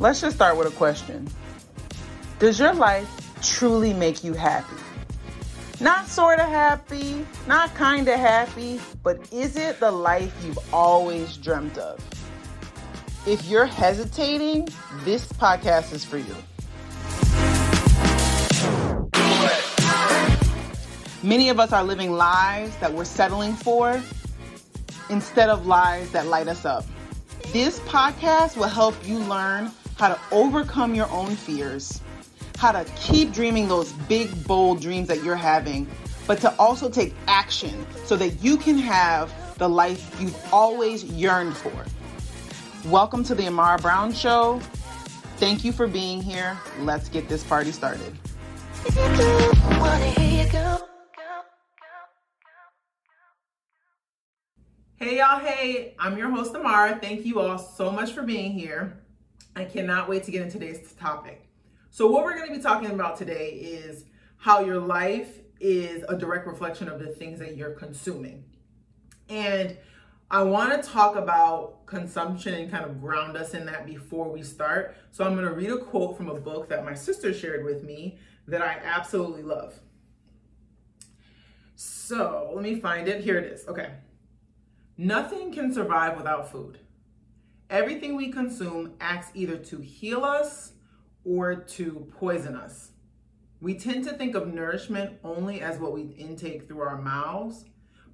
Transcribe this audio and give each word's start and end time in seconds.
Let's 0.00 0.20
just 0.20 0.36
start 0.36 0.56
with 0.56 0.68
a 0.68 0.76
question 0.76 1.28
Does 2.38 2.60
your 2.60 2.72
life 2.72 3.10
truly 3.42 3.92
make 3.92 4.22
you 4.22 4.32
happy? 4.32 4.76
Not 5.80 6.06
sort 6.06 6.38
of 6.38 6.48
happy, 6.48 7.26
not 7.48 7.74
kind 7.74 8.06
of 8.06 8.14
happy, 8.14 8.80
but 9.02 9.32
is 9.32 9.56
it 9.56 9.80
the 9.80 9.90
life 9.90 10.32
you've 10.44 10.72
always 10.72 11.36
dreamt 11.36 11.78
of? 11.78 12.00
If 13.26 13.44
you're 13.46 13.66
hesitating, 13.66 14.68
this 15.04 15.26
podcast 15.32 15.92
is 15.92 16.04
for 16.04 16.18
you. 16.18 16.36
Many 21.24 21.48
of 21.48 21.58
us 21.58 21.72
are 21.72 21.82
living 21.82 22.12
lives 22.12 22.76
that 22.76 22.92
we're 22.92 23.04
settling 23.04 23.52
for 23.52 24.00
instead 25.10 25.48
of 25.48 25.66
lives 25.66 26.12
that 26.12 26.26
light 26.26 26.46
us 26.46 26.64
up. 26.64 26.84
This 27.52 27.80
podcast 27.80 28.56
will 28.56 28.68
help 28.68 28.94
you 29.06 29.18
learn 29.18 29.72
how 29.98 30.06
to 30.08 30.20
overcome 30.30 30.94
your 30.94 31.10
own 31.10 31.34
fears, 31.34 32.00
how 32.56 32.70
to 32.70 32.84
keep 32.94 33.32
dreaming 33.32 33.66
those 33.66 33.92
big, 33.92 34.46
bold 34.46 34.80
dreams 34.80 35.08
that 35.08 35.24
you're 35.24 35.34
having, 35.34 35.88
but 36.28 36.40
to 36.40 36.54
also 36.56 36.88
take 36.88 37.16
action 37.26 37.84
so 38.04 38.14
that 38.16 38.28
you 38.40 38.56
can 38.56 38.78
have 38.78 39.32
the 39.58 39.68
life 39.68 40.16
you've 40.20 40.36
always 40.54 41.02
yearned 41.02 41.56
for. 41.56 41.72
Welcome 42.88 43.24
to 43.24 43.34
the 43.34 43.48
Amara 43.48 43.78
Brown 43.78 44.12
Show. 44.12 44.60
Thank 45.38 45.64
you 45.64 45.72
for 45.72 45.88
being 45.88 46.22
here. 46.22 46.56
Let's 46.78 47.08
get 47.08 47.28
this 47.28 47.42
party 47.42 47.72
started. 47.72 48.16
Hey 54.94 55.18
y'all, 55.18 55.40
hey, 55.40 55.96
I'm 55.98 56.16
your 56.16 56.30
host 56.30 56.54
Amara. 56.54 57.00
Thank 57.00 57.26
you 57.26 57.40
all 57.40 57.58
so 57.58 57.90
much 57.90 58.12
for 58.12 58.22
being 58.22 58.52
here. 58.52 59.02
I 59.58 59.64
cannot 59.64 60.08
wait 60.08 60.22
to 60.22 60.30
get 60.30 60.42
into 60.42 60.56
today's 60.56 60.92
topic. 60.92 61.48
So, 61.90 62.08
what 62.08 62.22
we're 62.22 62.36
going 62.36 62.48
to 62.48 62.54
be 62.54 62.62
talking 62.62 62.90
about 62.90 63.16
today 63.16 63.50
is 63.50 64.04
how 64.36 64.60
your 64.60 64.78
life 64.78 65.40
is 65.58 66.04
a 66.08 66.16
direct 66.16 66.46
reflection 66.46 66.88
of 66.88 67.00
the 67.00 67.08
things 67.08 67.40
that 67.40 67.56
you're 67.56 67.72
consuming. 67.72 68.44
And 69.28 69.76
I 70.30 70.44
want 70.44 70.80
to 70.80 70.88
talk 70.88 71.16
about 71.16 71.86
consumption 71.86 72.54
and 72.54 72.70
kind 72.70 72.84
of 72.84 73.00
ground 73.00 73.36
us 73.36 73.52
in 73.52 73.66
that 73.66 73.84
before 73.84 74.30
we 74.30 74.44
start. 74.44 74.94
So, 75.10 75.24
I'm 75.24 75.34
going 75.34 75.44
to 75.44 75.52
read 75.52 75.70
a 75.70 75.78
quote 75.78 76.16
from 76.16 76.28
a 76.28 76.38
book 76.38 76.68
that 76.68 76.84
my 76.84 76.94
sister 76.94 77.34
shared 77.34 77.64
with 77.64 77.82
me 77.82 78.18
that 78.46 78.62
I 78.62 78.78
absolutely 78.84 79.42
love. 79.42 79.74
So, 81.74 82.52
let 82.54 82.62
me 82.62 82.78
find 82.78 83.08
it. 83.08 83.24
Here 83.24 83.38
it 83.38 83.52
is. 83.52 83.66
Okay. 83.66 83.90
Nothing 84.96 85.52
can 85.52 85.74
survive 85.74 86.16
without 86.16 86.48
food. 86.48 86.78
Everything 87.70 88.16
we 88.16 88.32
consume 88.32 88.94
acts 88.98 89.30
either 89.34 89.58
to 89.58 89.78
heal 89.80 90.24
us 90.24 90.72
or 91.24 91.54
to 91.54 92.10
poison 92.18 92.56
us. 92.56 92.92
We 93.60 93.74
tend 93.74 94.04
to 94.04 94.14
think 94.14 94.34
of 94.34 94.54
nourishment 94.54 95.18
only 95.22 95.60
as 95.60 95.78
what 95.78 95.92
we 95.92 96.02
intake 96.02 96.66
through 96.66 96.80
our 96.80 96.96
mouths, 96.96 97.66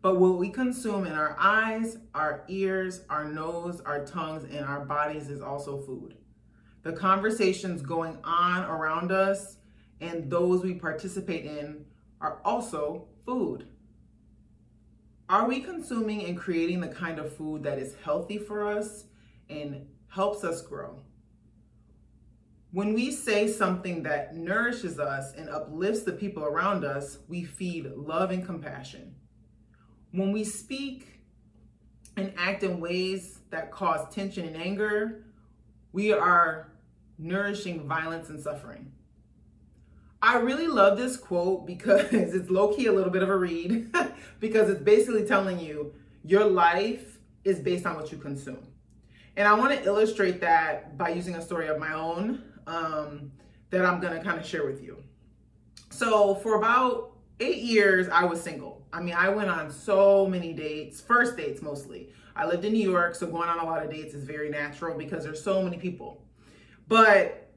but 0.02 0.19
what 0.19 0.38
we 0.38 0.48
consume 0.48 1.06
in 1.06 1.12
our 1.12 1.36
eyes, 1.38 1.98
our 2.14 2.44
ears, 2.48 3.02
our 3.08 3.25
nose, 3.25 3.80
our 3.82 4.05
tongues, 4.05 4.44
and 4.44 4.64
our 4.64 4.84
bodies 4.84 5.30
is 5.30 5.41
also 5.41 5.80
food. 5.82 6.16
The 6.82 6.92
conversations 6.92 7.80
going 7.80 8.19
on 8.25 8.64
around 8.64 9.12
us 9.12 9.58
and 10.00 10.28
those 10.28 10.64
we 10.64 10.75
participate 10.75 11.47
in 11.47 11.84
are 12.20 12.41
also 12.44 13.06
food. 13.25 13.69
Are 15.28 15.47
we 15.47 15.60
consuming 15.60 16.25
and 16.25 16.36
creating 16.36 16.80
the 16.80 16.88
kind 16.88 17.19
of 17.19 17.34
food 17.34 17.62
that 17.62 17.78
is 17.78 17.94
healthy 18.05 18.38
for 18.38 18.66
us 18.66 19.05
and 19.48 19.87
helps 20.09 20.45
us 20.45 20.62
grow? 20.62 21.00
When 22.73 22.92
we 22.92 23.12
say 23.12 23.47
something 23.47 24.03
that 24.03 24.34
nourishes 24.34 24.99
us 24.99 25.32
and 25.34 25.49
uplifts 25.49 26.03
the 26.03 26.12
people 26.12 26.43
around 26.43 26.84
us, 26.84 27.19
we 27.28 27.44
feed 27.44 27.87
love 27.94 28.32
and 28.32 28.44
compassion. 28.44 29.15
When 30.10 30.32
we 30.32 30.43
speak 30.43 31.21
and 32.16 32.32
act 32.37 32.65
in 32.65 32.81
ways 32.81 33.41
that 33.50 33.71
cause 33.71 34.12
tension 34.12 34.47
and 34.47 34.56
anger, 34.56 35.25
we 35.93 36.12
are 36.12 36.72
nourishing 37.16 37.87
violence 37.87 38.28
and 38.28 38.41
suffering. 38.41 38.91
I 40.21 40.38
really 40.38 40.66
love 40.66 40.97
this 40.97 41.16
quote 41.16 41.66
because 41.66 42.06
it's 42.12 42.50
low 42.50 42.75
key 42.75 42.87
a 42.87 42.93
little 42.93 43.12
bit 43.12 43.22
of 43.22 43.28
a 43.28 43.37
read 43.37 43.94
because 44.41 44.69
it's 44.69 44.82
basically 44.82 45.26
telling 45.26 45.61
you 45.61 45.94
your 46.25 46.44
life 46.47 47.19
is 47.44 47.61
based 47.61 47.87
on 47.87 47.94
what 47.94 48.11
you 48.11 48.19
consume. 48.19 48.66
And 49.37 49.49
I 49.49 49.55
want 49.55 49.72
to 49.72 49.84
illustrate 49.84 50.41
that 50.41 50.97
by 50.97 51.09
using 51.09 51.34
a 51.34 51.43
story 51.43 51.69
of 51.69 51.78
my 51.78 51.93
own 51.93 52.43
um, 52.67 53.33
that 53.71 53.84
I'm 53.84 54.00
going 54.00 54.17
to 54.17 54.22
kind 54.22 54.39
of 54.39 54.47
share 54.47 54.65
with 54.65 54.83
you. 54.83 55.03
So, 55.91 56.37
for 56.37 56.56
about 56.56 57.12
eight 57.41 57.62
years, 57.62 58.09
I 58.09 58.25
was 58.25 58.41
single. 58.41 58.87
I 58.93 59.00
mean, 59.00 59.15
I 59.15 59.28
went 59.28 59.50
on 59.50 59.71
so 59.71 60.27
many 60.27 60.53
dates, 60.53 61.00
first 61.00 61.37
dates 61.37 61.62
mostly. 61.62 62.12
I 62.37 62.47
lived 62.47 62.65
in 62.65 62.73
New 62.73 62.89
York, 62.89 63.15
so 63.15 63.27
going 63.27 63.49
on 63.49 63.59
a 63.59 63.65
lot 63.65 63.83
of 63.84 63.91
dates 63.91 64.15
is 64.15 64.25
very 64.25 64.50
natural 64.50 64.97
because 64.97 65.25
there's 65.25 65.43
so 65.43 65.62
many 65.62 65.77
people. 65.78 66.23
But 66.89 67.53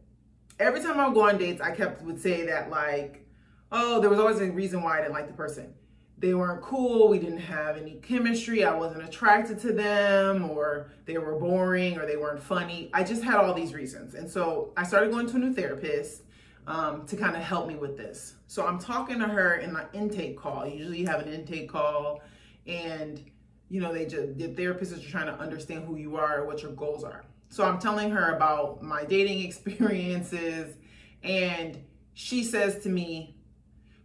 every 0.60 0.82
time 0.82 1.00
I 1.00 1.08
would 1.08 1.14
go 1.14 1.28
on 1.28 1.38
dates, 1.38 1.62
I 1.62 1.72
kept 1.72 2.02
would 2.04 2.20
say 2.20 2.46
that 2.46 2.70
like, 2.70 3.26
oh, 3.72 4.00
there 4.00 4.10
was 4.10 4.20
always 4.20 4.40
a 4.40 4.52
reason 4.52 4.82
why 4.82 4.98
I 4.98 5.02
didn't 5.02 5.14
like 5.14 5.28
the 5.28 5.34
person. 5.34 5.74
They 6.20 6.34
weren't 6.34 6.64
cool, 6.64 7.10
we 7.10 7.20
didn't 7.20 7.38
have 7.42 7.78
any 7.78 7.96
chemistry, 7.96 8.64
I 8.64 8.74
wasn't 8.74 9.04
attracted 9.04 9.60
to 9.60 9.72
them, 9.72 10.50
or 10.50 10.90
they 11.06 11.20
were 11.20 11.38
boring, 11.38 12.00
or 12.00 12.08
they 12.08 12.18
weren't 12.18 12.42
funny. 12.42 12.90
I 12.92 13.04
just 13.04 13.24
had 13.24 13.36
all 13.36 13.54
these 13.54 13.74
reasons. 13.74 14.16
And 14.16 14.30
so 14.30 14.74
I 14.76 14.84
started 14.84 15.12
going 15.12 15.28
to 15.28 15.36
a 15.36 15.40
new 15.40 15.54
therapist 15.54 16.24
um, 16.68 17.06
to 17.06 17.16
kind 17.16 17.36
of 17.36 17.44
help 17.44 17.68
me 17.68 17.76
with 17.76 17.98
this. 17.98 18.36
So 18.48 18.66
I'm 18.66 18.80
talking 18.80 19.20
to 19.20 19.28
her 19.28 19.56
in 19.56 19.76
an 19.76 19.86
intake 19.94 20.38
call. 20.38 20.68
Usually 20.68 21.00
you 21.00 21.08
have 21.08 21.22
an 21.22 21.32
intake 21.32 21.70
call, 21.70 22.22
and 22.66 23.24
you 23.70 23.82
know, 23.82 23.94
they 23.94 24.06
just 24.06 24.38
the 24.38 24.50
therapists 24.50 24.98
are 24.98 25.10
trying 25.10 25.28
to 25.28 25.40
understand 25.40 25.86
who 25.86 25.96
you 25.96 26.18
are, 26.18 26.46
what 26.46 26.62
your 26.62 26.72
goals 26.72 27.04
are. 27.04 27.26
So 27.50 27.64
I'm 27.64 27.80
telling 27.80 28.12
her 28.12 28.36
about 28.36 28.82
my 28.82 29.06
dating 29.06 29.40
experiences, 29.46 30.76
and 31.24 31.82
she 32.14 32.44
says 32.44 32.80
to 32.80 32.90
me, 32.90 33.37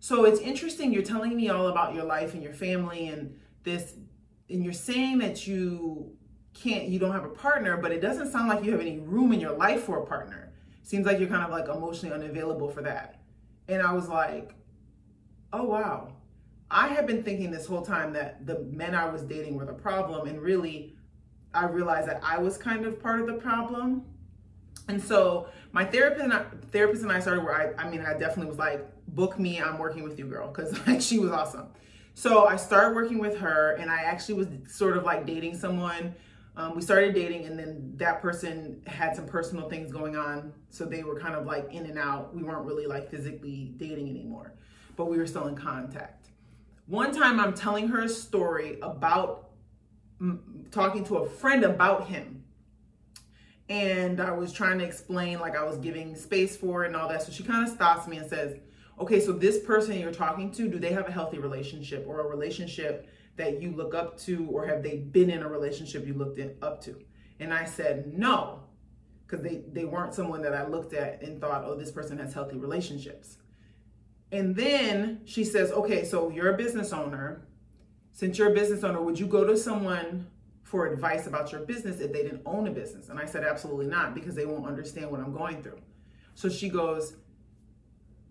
So 0.02 0.24
it's 0.24 0.40
interesting, 0.40 0.92
you're 0.92 1.04
telling 1.04 1.36
me 1.36 1.48
all 1.48 1.68
about 1.68 1.94
your 1.94 2.02
life 2.02 2.34
and 2.34 2.42
your 2.42 2.52
family 2.52 3.06
and 3.06 3.38
this, 3.62 3.94
and 4.50 4.64
you're 4.64 4.72
saying 4.72 5.18
that 5.18 5.46
you 5.46 6.16
can't, 6.54 6.88
you 6.88 6.98
don't 6.98 7.12
have 7.12 7.24
a 7.24 7.28
partner, 7.28 7.76
but 7.76 7.92
it 7.92 8.00
doesn't 8.00 8.32
sound 8.32 8.48
like 8.48 8.64
you 8.64 8.72
have 8.72 8.80
any 8.80 8.98
room 8.98 9.32
in 9.32 9.38
your 9.38 9.56
life 9.56 9.84
for 9.84 10.02
a 10.02 10.04
partner. 10.04 10.54
Seems 10.82 11.06
like 11.06 11.20
you're 11.20 11.28
kind 11.28 11.44
of 11.44 11.50
like 11.50 11.68
emotionally 11.68 12.12
unavailable 12.12 12.68
for 12.68 12.82
that. 12.82 13.20
And 13.68 13.80
I 13.80 13.92
was 13.92 14.08
like, 14.08 14.56
Oh, 15.52 15.62
wow. 15.62 16.14
I 16.68 16.88
had 16.88 17.06
been 17.06 17.22
thinking 17.22 17.52
this 17.52 17.66
whole 17.66 17.82
time 17.82 18.12
that 18.14 18.44
the 18.44 18.58
men 18.58 18.96
I 18.96 19.08
was 19.08 19.22
dating 19.22 19.54
were 19.54 19.66
the 19.66 19.72
problem, 19.72 20.26
and 20.26 20.40
really, 20.40 20.96
I 21.54 21.66
realized 21.66 22.08
that 22.08 22.18
I 22.24 22.38
was 22.38 22.58
kind 22.58 22.86
of 22.86 23.00
part 23.00 23.20
of 23.20 23.28
the 23.28 23.34
problem. 23.34 24.02
And 24.88 25.00
so 25.00 25.46
my 25.70 25.84
therapist 25.84 26.24
and 26.24 26.32
I, 26.32 26.42
therapist 26.72 27.04
and 27.04 27.12
I 27.12 27.20
started 27.20 27.44
where 27.44 27.54
I, 27.78 27.84
I 27.84 27.88
mean, 27.88 28.00
I 28.00 28.14
definitely 28.14 28.46
was 28.46 28.58
like, 28.58 28.84
book 29.08 29.38
me, 29.38 29.60
I'm 29.60 29.78
working 29.78 30.02
with 30.02 30.18
you, 30.18 30.26
girl, 30.26 30.48
because 30.48 30.74
like 30.86 31.00
she 31.00 31.18
was 31.18 31.30
awesome. 31.30 31.66
So 32.14 32.46
I 32.46 32.56
started 32.56 32.94
working 32.94 33.18
with 33.18 33.38
her, 33.38 33.72
and 33.76 33.90
I 33.90 34.02
actually 34.02 34.34
was 34.34 34.48
sort 34.68 34.96
of 34.96 35.04
like 35.04 35.26
dating 35.26 35.56
someone. 35.56 36.14
Um, 36.56 36.76
we 36.76 36.82
started 36.82 37.14
dating, 37.14 37.46
and 37.46 37.58
then 37.58 37.92
that 37.96 38.20
person 38.20 38.82
had 38.86 39.16
some 39.16 39.26
personal 39.26 39.68
things 39.68 39.90
going 39.90 40.16
on, 40.16 40.52
so 40.68 40.84
they 40.84 41.02
were 41.02 41.18
kind 41.18 41.34
of 41.34 41.46
like 41.46 41.72
in 41.72 41.86
and 41.86 41.98
out. 41.98 42.34
We 42.34 42.42
weren't 42.42 42.66
really 42.66 42.86
like 42.86 43.10
physically 43.10 43.72
dating 43.78 44.08
anymore, 44.10 44.52
but 44.96 45.06
we 45.06 45.16
were 45.16 45.26
still 45.26 45.46
in 45.46 45.56
contact. 45.56 46.28
One 46.86 47.14
time, 47.14 47.40
I'm 47.40 47.54
telling 47.54 47.88
her 47.88 48.02
a 48.02 48.08
story 48.08 48.78
about 48.82 49.52
talking 50.70 51.04
to 51.04 51.18
a 51.18 51.28
friend 51.28 51.64
about 51.64 52.08
him. 52.08 52.44
And 53.68 54.20
I 54.20 54.32
was 54.32 54.52
trying 54.52 54.78
to 54.78 54.84
explain, 54.84 55.40
like 55.40 55.56
I 55.56 55.64
was 55.64 55.78
giving 55.78 56.14
space 56.14 56.56
for 56.56 56.84
it 56.84 56.88
and 56.88 56.96
all 56.96 57.08
that. 57.08 57.22
So 57.22 57.32
she 57.32 57.42
kind 57.42 57.66
of 57.66 57.72
stops 57.72 58.06
me 58.06 58.18
and 58.18 58.28
says, 58.28 58.56
Okay, 59.02 59.18
so 59.18 59.32
this 59.32 59.58
person 59.58 59.98
you're 59.98 60.12
talking 60.12 60.52
to, 60.52 60.68
do 60.68 60.78
they 60.78 60.92
have 60.92 61.08
a 61.08 61.12
healthy 61.12 61.38
relationship 61.38 62.04
or 62.06 62.20
a 62.20 62.26
relationship 62.26 63.08
that 63.36 63.60
you 63.60 63.72
look 63.72 63.94
up 63.94 64.16
to, 64.20 64.46
or 64.46 64.64
have 64.66 64.82
they 64.82 64.98
been 64.98 65.28
in 65.28 65.42
a 65.42 65.48
relationship 65.48 66.06
you 66.06 66.14
looked 66.14 66.38
in, 66.38 66.54
up 66.62 66.80
to? 66.82 67.00
And 67.40 67.52
I 67.52 67.64
said, 67.64 68.16
No, 68.16 68.60
because 69.26 69.42
they, 69.42 69.64
they 69.72 69.84
weren't 69.84 70.14
someone 70.14 70.40
that 70.42 70.54
I 70.54 70.68
looked 70.68 70.94
at 70.94 71.20
and 71.20 71.40
thought, 71.40 71.64
Oh, 71.64 71.74
this 71.74 71.90
person 71.90 72.16
has 72.18 72.32
healthy 72.32 72.56
relationships. 72.56 73.38
And 74.30 74.54
then 74.54 75.22
she 75.24 75.42
says, 75.42 75.72
Okay, 75.72 76.04
so 76.04 76.30
you're 76.30 76.54
a 76.54 76.56
business 76.56 76.92
owner 76.92 77.48
since 78.12 78.38
you're 78.38 78.52
a 78.52 78.54
business 78.54 78.84
owner, 78.84 79.02
would 79.02 79.18
you 79.18 79.26
go 79.26 79.44
to 79.44 79.56
someone 79.56 80.26
for 80.62 80.86
advice 80.86 81.26
about 81.26 81.50
your 81.50 81.62
business 81.62 81.98
if 82.00 82.12
they 82.12 82.22
didn't 82.22 82.42
own 82.46 82.68
a 82.68 82.70
business? 82.70 83.08
And 83.08 83.18
I 83.18 83.24
said, 83.24 83.42
absolutely 83.42 83.86
not, 83.86 84.14
because 84.14 84.34
they 84.34 84.44
won't 84.44 84.66
understand 84.66 85.10
what 85.10 85.20
I'm 85.20 85.32
going 85.32 85.62
through. 85.62 85.78
So 86.34 86.48
she 86.48 86.68
goes, 86.68 87.16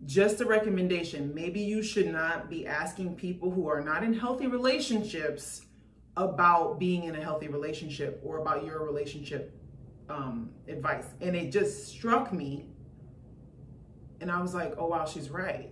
just 0.05 0.41
a 0.41 0.45
recommendation. 0.45 1.33
Maybe 1.33 1.61
you 1.61 1.83
should 1.83 2.07
not 2.07 2.49
be 2.49 2.65
asking 2.65 3.15
people 3.15 3.51
who 3.51 3.67
are 3.67 3.81
not 3.81 4.03
in 4.03 4.13
healthy 4.13 4.47
relationships 4.47 5.61
about 6.17 6.79
being 6.79 7.05
in 7.05 7.15
a 7.15 7.21
healthy 7.21 7.47
relationship 7.47 8.19
or 8.23 8.39
about 8.39 8.65
your 8.65 8.83
relationship 8.83 9.55
um, 10.09 10.49
advice. 10.67 11.05
And 11.21 11.35
it 11.35 11.51
just 11.51 11.87
struck 11.87 12.33
me. 12.33 12.65
And 14.19 14.31
I 14.31 14.41
was 14.41 14.53
like, 14.53 14.73
oh, 14.77 14.87
wow, 14.87 15.05
she's 15.05 15.29
right. 15.29 15.71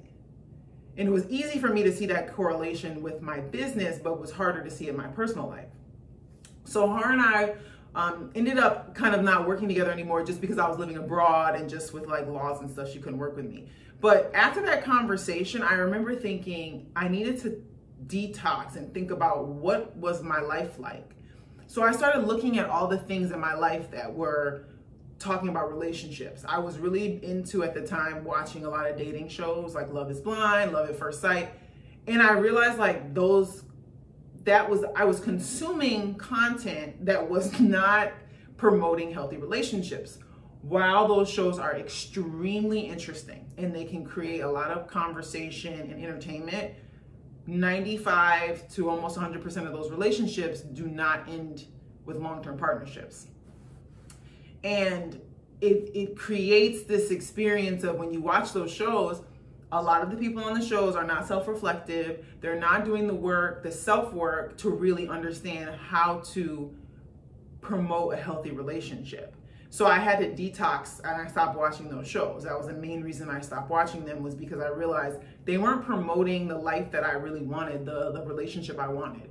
And 0.97 1.07
it 1.07 1.11
was 1.11 1.27
easy 1.29 1.59
for 1.59 1.69
me 1.69 1.83
to 1.83 1.95
see 1.95 2.05
that 2.07 2.33
correlation 2.33 3.01
with 3.01 3.21
my 3.21 3.39
business, 3.39 3.99
but 3.99 4.19
was 4.19 4.31
harder 4.31 4.63
to 4.63 4.69
see 4.69 4.89
in 4.89 4.97
my 4.97 5.07
personal 5.07 5.47
life. 5.47 5.69
So 6.65 6.87
her 6.87 7.11
and 7.11 7.21
I 7.21 7.55
um, 7.95 8.31
ended 8.35 8.57
up 8.57 8.93
kind 8.95 9.15
of 9.15 9.23
not 9.23 9.47
working 9.47 9.67
together 9.67 9.91
anymore 9.91 10.23
just 10.23 10.41
because 10.41 10.57
I 10.57 10.67
was 10.67 10.77
living 10.77 10.97
abroad 10.97 11.55
and 11.55 11.69
just 11.69 11.93
with 11.93 12.05
like 12.07 12.27
laws 12.27 12.61
and 12.61 12.69
stuff, 12.69 12.91
she 12.91 12.99
couldn't 12.99 13.17
work 13.17 13.35
with 13.35 13.45
me. 13.45 13.67
But 14.01 14.31
after 14.33 14.61
that 14.65 14.83
conversation, 14.83 15.61
I 15.61 15.73
remember 15.73 16.15
thinking 16.15 16.89
I 16.95 17.07
needed 17.07 17.39
to 17.41 17.61
detox 18.07 18.75
and 18.75 18.93
think 18.93 19.11
about 19.11 19.47
what 19.47 19.95
was 19.95 20.23
my 20.23 20.39
life 20.39 20.79
like. 20.79 21.15
So 21.67 21.83
I 21.83 21.91
started 21.91 22.25
looking 22.25 22.57
at 22.57 22.67
all 22.69 22.87
the 22.87 22.97
things 22.97 23.31
in 23.31 23.39
my 23.39 23.53
life 23.53 23.91
that 23.91 24.13
were 24.13 24.65
talking 25.19 25.49
about 25.49 25.69
relationships. 25.69 26.43
I 26.47 26.57
was 26.59 26.79
really 26.79 27.23
into 27.23 27.63
at 27.63 27.73
the 27.73 27.85
time 27.85 28.23
watching 28.23 28.65
a 28.65 28.69
lot 28.69 28.89
of 28.89 28.97
dating 28.97 29.27
shows 29.27 29.75
like 29.75 29.91
Love 29.91 30.09
is 30.09 30.19
Blind, 30.21 30.71
Love 30.71 30.89
at 30.89 30.95
First 30.95 31.21
Sight. 31.21 31.51
And 32.07 32.21
I 32.21 32.31
realized 32.33 32.79
like 32.79 33.13
those 33.13 33.63
that 34.45 34.67
was 34.67 34.83
I 34.95 35.03
was 35.03 35.19
consuming 35.19 36.15
content 36.15 37.05
that 37.05 37.29
was 37.29 37.59
not 37.59 38.13
promoting 38.57 39.13
healthy 39.13 39.37
relationships. 39.37 40.19
While 40.61 41.07
those 41.07 41.29
shows 41.29 41.57
are 41.57 41.75
extremely 41.77 42.81
interesting 42.81 43.45
and 43.57 43.73
they 43.73 43.85
can 43.85 44.03
create 44.03 44.41
a 44.41 44.49
lot 44.49 44.71
of 44.71 44.87
conversation 44.87 45.73
and 45.91 46.03
entertainment, 46.03 46.73
95 47.47 48.67
to 48.69 48.89
almost 48.89 49.17
100% 49.17 49.45
of 49.65 49.71
those 49.71 49.89
relationships 49.89 50.61
do 50.61 50.87
not 50.87 51.27
end 51.29 51.65
with 52.05 52.17
long-term 52.17 52.57
partnerships. 52.57 53.27
And 54.63 55.21
it, 55.61 55.89
it 55.93 56.17
creates 56.17 56.83
this 56.83 57.11
experience 57.11 57.83
of 57.83 57.95
when 57.95 58.13
you 58.13 58.21
watch 58.21 58.51
those 58.53 58.71
shows, 58.71 59.21
a 59.71 59.81
lot 59.81 60.01
of 60.01 60.09
the 60.09 60.17
people 60.17 60.43
on 60.43 60.59
the 60.59 60.65
shows 60.65 60.95
are 60.95 61.03
not 61.03 61.27
self-reflective. 61.27 62.25
They're 62.41 62.59
not 62.59 62.85
doing 62.85 63.07
the 63.07 63.13
work, 63.13 63.63
the 63.63 63.71
self-work 63.71 64.57
to 64.57 64.69
really 64.69 65.07
understand 65.07 65.75
how 65.75 66.21
to 66.33 66.73
promote 67.61 68.13
a 68.13 68.17
healthy 68.17 68.51
relationship. 68.51 69.35
So 69.71 69.85
I 69.85 69.99
had 69.99 70.19
to 70.19 70.29
detox 70.29 70.99
and 70.99 71.21
I 71.21 71.27
stopped 71.27 71.57
watching 71.57 71.89
those 71.89 72.07
shows. 72.07 72.43
That 72.43 72.57
was 72.57 72.67
the 72.67 72.73
main 72.73 73.03
reason 73.03 73.29
I 73.29 73.39
stopped 73.41 73.69
watching 73.69 74.03
them 74.03 74.23
was 74.23 74.33
because 74.33 74.59
I 74.59 74.69
realized 74.69 75.19
they 75.45 75.57
weren't 75.57 75.85
promoting 75.85 76.47
the 76.47 76.57
life 76.57 76.91
that 76.91 77.03
I 77.03 77.11
really 77.11 77.41
wanted, 77.43 77.85
the, 77.85 78.11
the 78.11 78.23
relationship 78.23 78.79
I 78.79 78.87
wanted. 78.87 79.29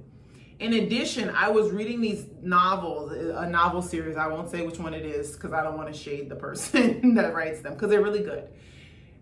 In 0.61 0.75
addition, 0.75 1.31
I 1.31 1.49
was 1.49 1.71
reading 1.71 2.01
these 2.01 2.27
novels, 2.41 3.13
a 3.13 3.49
novel 3.49 3.83
series. 3.83 4.17
I 4.17 4.27
won't 4.29 4.49
say 4.49 4.65
which 4.65 4.79
one 4.79 4.95
it 4.95 5.05
is 5.05 5.33
because 5.33 5.53
I 5.53 5.63
don't 5.63 5.77
want 5.77 5.93
to 5.93 5.99
shade 5.99 6.29
the 6.29 6.37
person 6.37 7.15
that 7.15 7.35
writes 7.35 7.61
them 7.61 7.75
because 7.75 7.91
they're 7.91 8.03
really 8.03 8.23
good. 8.23 8.49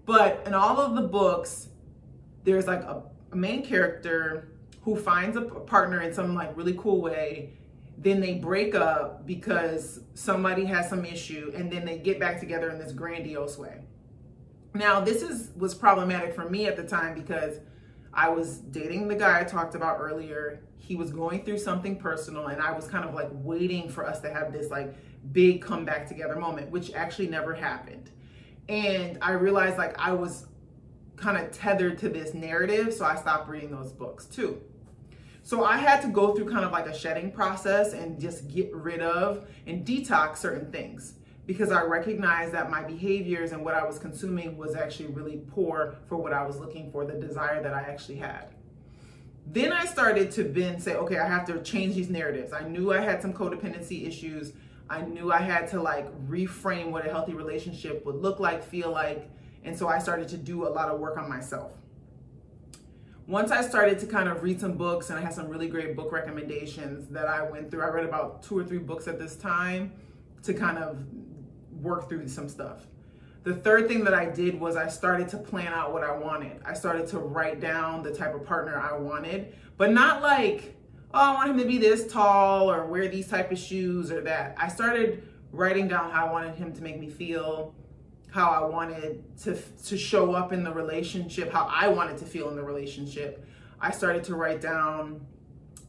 But 0.04 0.42
in 0.46 0.54
all 0.54 0.78
of 0.78 0.94
the 0.94 1.02
books, 1.02 1.68
there's 2.44 2.66
like 2.66 2.80
a, 2.80 3.02
a 3.32 3.36
main 3.36 3.64
character 3.64 4.52
who 4.82 4.96
finds 4.96 5.36
a 5.36 5.42
partner 5.42 6.02
in 6.02 6.12
some 6.14 6.34
like 6.34 6.56
really 6.56 6.74
cool 6.74 7.00
way 7.00 7.52
then 7.98 8.20
they 8.20 8.34
break 8.34 8.74
up 8.74 9.26
because 9.26 10.00
somebody 10.14 10.64
has 10.64 10.88
some 10.88 11.04
issue 11.04 11.52
and 11.56 11.72
then 11.72 11.84
they 11.84 11.98
get 11.98 12.20
back 12.20 12.38
together 12.38 12.70
in 12.70 12.78
this 12.78 12.92
grandiose 12.92 13.56
way. 13.56 13.82
Now 14.74 15.00
this 15.00 15.22
is 15.22 15.50
was 15.56 15.74
problematic 15.74 16.34
for 16.34 16.48
me 16.48 16.66
at 16.66 16.76
the 16.76 16.84
time 16.84 17.14
because 17.14 17.60
i 18.12 18.28
was 18.28 18.58
dating 18.58 19.08
the 19.08 19.14
guy 19.14 19.40
i 19.40 19.44
talked 19.44 19.74
about 19.74 19.98
earlier. 19.98 20.62
He 20.78 20.94
was 20.94 21.10
going 21.10 21.44
through 21.44 21.58
something 21.58 21.96
personal 21.96 22.48
and 22.48 22.60
i 22.60 22.70
was 22.72 22.86
kind 22.86 23.04
of 23.08 23.14
like 23.14 23.28
waiting 23.32 23.88
for 23.88 24.06
us 24.06 24.20
to 24.20 24.32
have 24.32 24.52
this 24.52 24.70
like 24.70 24.94
big 25.32 25.62
come 25.62 25.84
back 25.84 26.06
together 26.06 26.36
moment 26.36 26.70
which 26.70 26.92
actually 26.92 27.28
never 27.28 27.54
happened. 27.54 28.10
And 28.68 29.18
i 29.22 29.32
realized 29.32 29.78
like 29.78 29.98
i 29.98 30.12
was 30.12 30.46
kind 31.16 31.38
of 31.38 31.50
tethered 31.50 31.96
to 31.96 32.10
this 32.10 32.34
narrative 32.34 32.92
so 32.92 33.06
i 33.06 33.16
stopped 33.16 33.48
reading 33.48 33.70
those 33.70 33.90
books 33.90 34.26
too 34.26 34.60
so 35.46 35.62
I 35.62 35.76
had 35.76 36.02
to 36.02 36.08
go 36.08 36.34
through 36.34 36.50
kind 36.50 36.64
of 36.64 36.72
like 36.72 36.88
a 36.88 36.98
shedding 36.98 37.30
process 37.30 37.92
and 37.92 38.20
just 38.20 38.48
get 38.52 38.74
rid 38.74 39.00
of 39.00 39.46
and 39.64 39.86
detox 39.86 40.38
certain 40.38 40.72
things 40.72 41.14
because 41.46 41.70
I 41.70 41.84
recognized 41.84 42.52
that 42.52 42.68
my 42.68 42.82
behaviors 42.82 43.52
and 43.52 43.64
what 43.64 43.74
I 43.74 43.84
was 43.84 43.96
consuming 43.96 44.56
was 44.56 44.74
actually 44.74 45.06
really 45.10 45.40
poor 45.52 45.98
for 46.08 46.16
what 46.16 46.32
I 46.32 46.44
was 46.44 46.58
looking 46.58 46.90
for, 46.90 47.04
the 47.04 47.12
desire 47.12 47.62
that 47.62 47.72
I 47.72 47.82
actually 47.82 48.16
had. 48.16 48.48
Then 49.46 49.72
I 49.72 49.84
started 49.84 50.32
to 50.32 50.42
then 50.42 50.80
say, 50.80 50.96
okay, 50.96 51.18
I 51.18 51.28
have 51.28 51.46
to 51.46 51.62
change 51.62 51.94
these 51.94 52.10
narratives. 52.10 52.52
I 52.52 52.66
knew 52.66 52.92
I 52.92 52.98
had 52.98 53.22
some 53.22 53.32
codependency 53.32 54.04
issues. 54.04 54.52
I 54.90 55.02
knew 55.02 55.30
I 55.30 55.42
had 55.42 55.68
to 55.68 55.80
like 55.80 56.12
reframe 56.28 56.90
what 56.90 57.06
a 57.06 57.08
healthy 57.08 57.34
relationship 57.34 58.04
would 58.04 58.16
look 58.16 58.40
like, 58.40 58.64
feel 58.64 58.90
like. 58.90 59.30
And 59.62 59.78
so 59.78 59.86
I 59.86 60.00
started 60.00 60.26
to 60.30 60.38
do 60.38 60.66
a 60.66 60.70
lot 60.70 60.88
of 60.88 60.98
work 60.98 61.16
on 61.16 61.28
myself 61.28 61.70
once 63.26 63.50
I 63.50 63.60
started 63.60 63.98
to 64.00 64.06
kind 64.06 64.28
of 64.28 64.42
read 64.42 64.60
some 64.60 64.74
books 64.74 65.10
and 65.10 65.18
I 65.18 65.22
had 65.22 65.34
some 65.34 65.48
really 65.48 65.66
great 65.66 65.96
book 65.96 66.12
recommendations 66.12 67.08
that 67.08 67.26
I 67.26 67.42
went 67.42 67.70
through, 67.70 67.82
I 67.82 67.88
read 67.88 68.04
about 68.04 68.42
two 68.42 68.56
or 68.56 68.64
three 68.64 68.78
books 68.78 69.08
at 69.08 69.18
this 69.18 69.34
time 69.36 69.92
to 70.44 70.54
kind 70.54 70.78
of 70.78 71.04
work 71.82 72.08
through 72.08 72.28
some 72.28 72.48
stuff. 72.48 72.86
The 73.42 73.54
third 73.54 73.88
thing 73.88 74.04
that 74.04 74.14
I 74.14 74.26
did 74.26 74.58
was 74.58 74.76
I 74.76 74.88
started 74.88 75.28
to 75.30 75.38
plan 75.38 75.72
out 75.72 75.92
what 75.92 76.04
I 76.04 76.16
wanted. 76.16 76.60
I 76.64 76.74
started 76.74 77.06
to 77.08 77.18
write 77.18 77.60
down 77.60 78.02
the 78.02 78.14
type 78.14 78.34
of 78.34 78.44
partner 78.44 78.78
I 78.78 78.96
wanted, 78.96 79.54
but 79.76 79.90
not 79.90 80.22
like, 80.22 80.76
oh, 81.12 81.20
I 81.20 81.34
want 81.34 81.50
him 81.50 81.58
to 81.58 81.64
be 81.64 81.78
this 81.78 82.10
tall 82.10 82.70
or 82.70 82.86
wear 82.86 83.08
these 83.08 83.28
type 83.28 83.50
of 83.50 83.58
shoes 83.58 84.10
or 84.10 84.20
that. 84.22 84.54
I 84.56 84.68
started 84.68 85.28
writing 85.52 85.88
down 85.88 86.10
how 86.10 86.26
I 86.26 86.32
wanted 86.32 86.54
him 86.56 86.72
to 86.74 86.82
make 86.82 86.98
me 86.98 87.08
feel, 87.08 87.74
how 88.30 88.50
I 88.50 88.64
wanted 88.66 89.24
to 89.44 89.56
to 89.86 89.96
show 89.96 90.32
up 90.32 90.52
in 90.52 90.62
the 90.62 90.72
relationship, 90.72 91.52
how 91.52 91.66
I 91.70 91.88
wanted 91.88 92.18
to 92.18 92.24
feel 92.24 92.48
in 92.50 92.56
the 92.56 92.62
relationship. 92.62 93.46
I 93.80 93.90
started 93.90 94.24
to 94.24 94.34
write 94.34 94.60
down 94.60 95.20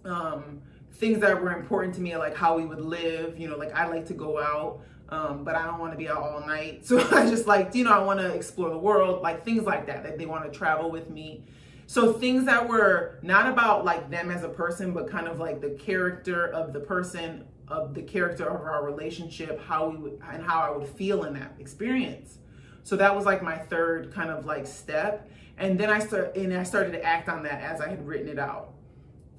um, 0.06 0.62
things 0.94 1.20
that 1.20 1.42
were 1.42 1.52
important 1.58 1.96
to 1.96 2.02
me, 2.02 2.16
like 2.18 2.36
how 2.36 2.58
we 2.58 2.66
would 2.66 2.82
live. 2.82 3.40
You 3.40 3.50
know, 3.50 3.58
like 3.58 3.74
I 3.74 3.88
like 3.88 4.06
to 4.08 4.14
go 4.14 4.40
out, 4.40 4.82
um, 5.10 5.44
but 5.44 5.56
I 5.56 5.66
don't 5.66 5.80
want 5.80 5.94
to 5.94 5.98
be 5.98 6.10
out 6.10 6.18
all 6.18 6.46
night. 6.46 6.82
So 6.86 7.00
I 7.16 7.30
just 7.30 7.48
like, 7.48 7.74
you 7.76 7.84
know, 7.84 7.92
I 7.92 8.00
want 8.00 8.20
to 8.20 8.34
explore 8.34 8.70
the 8.70 8.78
world, 8.78 9.22
like 9.22 9.44
things 9.44 9.64
like 9.64 9.86
that. 9.88 10.04
That 10.04 10.18
they 10.18 10.26
want 10.26 10.52
to 10.52 10.58
travel 10.58 10.90
with 10.90 11.10
me. 11.10 11.44
So 11.86 12.12
things 12.12 12.46
that 12.46 12.68
were 12.68 13.20
not 13.22 13.48
about 13.50 13.86
like 13.86 14.10
them 14.10 14.30
as 14.30 14.44
a 14.44 14.50
person, 14.50 14.94
but 14.94 15.10
kind 15.10 15.28
of 15.28 15.40
like 15.40 15.62
the 15.62 15.72
character 15.72 16.48
of 16.48 16.74
the 16.74 16.82
person 16.82 17.46
of 17.68 17.94
the 17.94 18.02
character 18.02 18.46
of 18.46 18.62
our 18.62 18.86
relationship, 18.86 19.62
how 19.62 19.90
we 19.90 19.98
would 19.98 20.22
and 20.32 20.44
how 20.44 20.62
I 20.62 20.78
would 20.78 20.88
feel 20.88 21.24
in 21.26 21.34
that 21.34 21.54
experience. 21.60 22.38
So 22.84 22.96
that 22.96 23.14
was 23.16 23.26
like 23.26 23.44
my 23.44 23.58
third 23.58 24.14
kind 24.14 24.30
of 24.30 24.46
like 24.46 24.66
step. 24.66 25.30
And 25.58 25.80
then 25.80 25.90
I 25.90 26.00
start 26.00 26.36
and 26.36 26.54
I 26.54 26.64
started 26.64 26.92
to 26.94 27.04
act 27.04 27.28
on 27.28 27.44
that 27.44 27.62
as 27.62 27.82
I 27.82 27.90
had 27.90 28.06
written 28.08 28.30
it 28.30 28.40
out. 28.40 28.74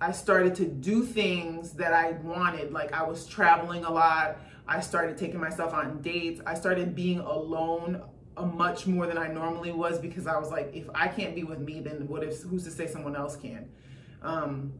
I 0.00 0.12
started 0.12 0.54
to 0.56 0.66
do 0.66 1.04
things 1.04 1.72
that 1.72 1.92
I 1.92 2.12
wanted. 2.12 2.72
Like 2.72 2.92
I 2.92 3.02
was 3.02 3.26
traveling 3.26 3.84
a 3.84 3.90
lot. 3.90 4.36
I 4.66 4.80
started 4.80 5.16
taking 5.16 5.40
myself 5.40 5.72
on 5.72 6.02
dates. 6.02 6.40
I 6.46 6.54
started 6.54 6.94
being 6.94 7.20
alone 7.20 8.02
a 8.36 8.46
much 8.46 8.86
more 8.86 9.06
than 9.06 9.18
I 9.18 9.28
normally 9.28 9.72
was 9.72 9.98
because 9.98 10.26
I 10.26 10.38
was 10.38 10.50
like, 10.50 10.70
if 10.74 10.84
I 10.94 11.08
can't 11.08 11.34
be 11.34 11.42
with 11.42 11.58
me, 11.58 11.80
then 11.80 12.06
what 12.06 12.22
if 12.22 12.42
who's 12.42 12.64
to 12.64 12.70
say 12.70 12.86
someone 12.86 13.16
else 13.16 13.34
can? 13.34 13.68
Um, 14.22 14.72